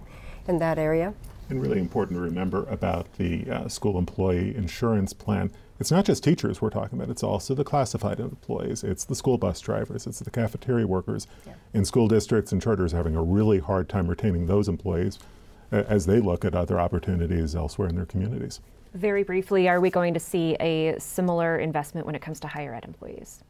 in 0.49 0.57
that 0.57 0.77
area. 0.77 1.13
And 1.47 1.61
really 1.61 1.79
important 1.79 2.17
to 2.17 2.21
remember 2.21 2.65
about 2.65 3.13
the 3.13 3.49
uh, 3.49 3.67
school 3.69 3.97
employee 3.97 4.53
insurance 4.53 5.13
plan 5.13 5.49
it's 5.81 5.91
not 5.91 6.05
just 6.05 6.23
teachers 6.23 6.61
we're 6.61 6.69
talking 6.69 6.99
about, 6.99 7.09
it's 7.09 7.23
also 7.23 7.55
the 7.55 7.63
classified 7.63 8.19
employees, 8.19 8.83
it's 8.83 9.03
the 9.03 9.15
school 9.15 9.39
bus 9.39 9.59
drivers, 9.59 10.05
it's 10.05 10.19
the 10.19 10.29
cafeteria 10.29 10.85
workers. 10.85 11.25
Yeah. 11.45 11.53
In 11.73 11.85
school 11.85 12.07
districts 12.07 12.51
and 12.51 12.61
charters 12.61 12.91
having 12.91 13.15
a 13.15 13.23
really 13.23 13.57
hard 13.57 13.89
time 13.89 14.07
retaining 14.07 14.45
those 14.45 14.69
employees 14.69 15.17
as 15.71 16.05
they 16.05 16.19
look 16.19 16.45
at 16.45 16.53
other 16.53 16.79
opportunities 16.79 17.55
elsewhere 17.55 17.89
in 17.89 17.95
their 17.95 18.05
communities. 18.05 18.59
Very 18.93 19.23
briefly, 19.23 19.67
are 19.67 19.79
we 19.79 19.89
going 19.89 20.13
to 20.13 20.19
see 20.19 20.55
a 20.59 20.99
similar 20.99 21.57
investment 21.57 22.05
when 22.05 22.13
it 22.13 22.21
comes 22.21 22.39
to 22.41 22.47
higher 22.47 22.75
ed 22.75 22.85
employees? 22.85 23.43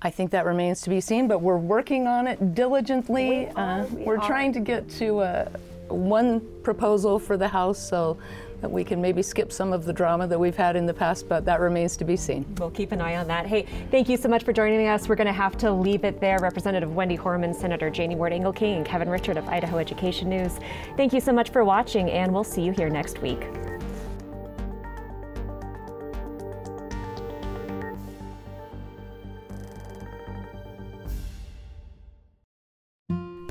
I 0.00 0.10
think 0.10 0.30
that 0.30 0.46
remains 0.46 0.80
to 0.82 0.90
be 0.90 1.00
seen, 1.02 1.28
but 1.28 1.42
we're 1.42 1.58
working 1.58 2.06
on 2.06 2.26
it 2.26 2.54
diligently. 2.54 3.28
We 3.28 3.46
are, 3.48 3.80
uh, 3.80 3.86
we 3.86 4.06
are 4.06 4.16
trying 4.16 4.52
to 4.54 4.60
get 4.60 4.88
to 4.92 5.18
uh, 5.18 5.48
one 5.88 6.40
proposal 6.62 7.18
for 7.18 7.36
the 7.36 7.48
House, 7.48 7.78
so 7.78 8.16
that 8.16 8.51
we 8.70 8.84
can 8.84 9.00
maybe 9.00 9.22
skip 9.22 9.52
some 9.52 9.72
of 9.72 9.84
the 9.84 9.92
drama 9.92 10.26
that 10.26 10.38
we've 10.38 10.56
had 10.56 10.76
in 10.76 10.86
the 10.86 10.94
past, 10.94 11.28
but 11.28 11.44
that 11.44 11.60
remains 11.60 11.96
to 11.96 12.04
be 12.04 12.16
seen. 12.16 12.44
We'll 12.58 12.70
keep 12.70 12.92
an 12.92 13.00
eye 13.00 13.16
on 13.16 13.26
that. 13.28 13.46
Hey, 13.46 13.66
thank 13.90 14.08
you 14.08 14.16
so 14.16 14.28
much 14.28 14.44
for 14.44 14.52
joining 14.52 14.86
us. 14.86 15.08
We're 15.08 15.16
going 15.16 15.26
to 15.26 15.32
have 15.32 15.56
to 15.58 15.70
leave 15.70 16.04
it 16.04 16.20
there. 16.20 16.38
Representative 16.40 16.94
Wendy 16.94 17.16
Horman, 17.16 17.54
Senator 17.54 17.90
Janie 17.90 18.16
Ward 18.16 18.32
Engelking, 18.32 18.76
and 18.76 18.86
Kevin 18.86 19.08
Richert 19.08 19.36
of 19.36 19.48
Idaho 19.48 19.78
Education 19.78 20.28
News. 20.28 20.58
Thank 20.96 21.12
you 21.12 21.20
so 21.20 21.32
much 21.32 21.50
for 21.50 21.64
watching, 21.64 22.10
and 22.10 22.32
we'll 22.32 22.44
see 22.44 22.62
you 22.62 22.72
here 22.72 22.88
next 22.88 23.20
week. 23.20 23.40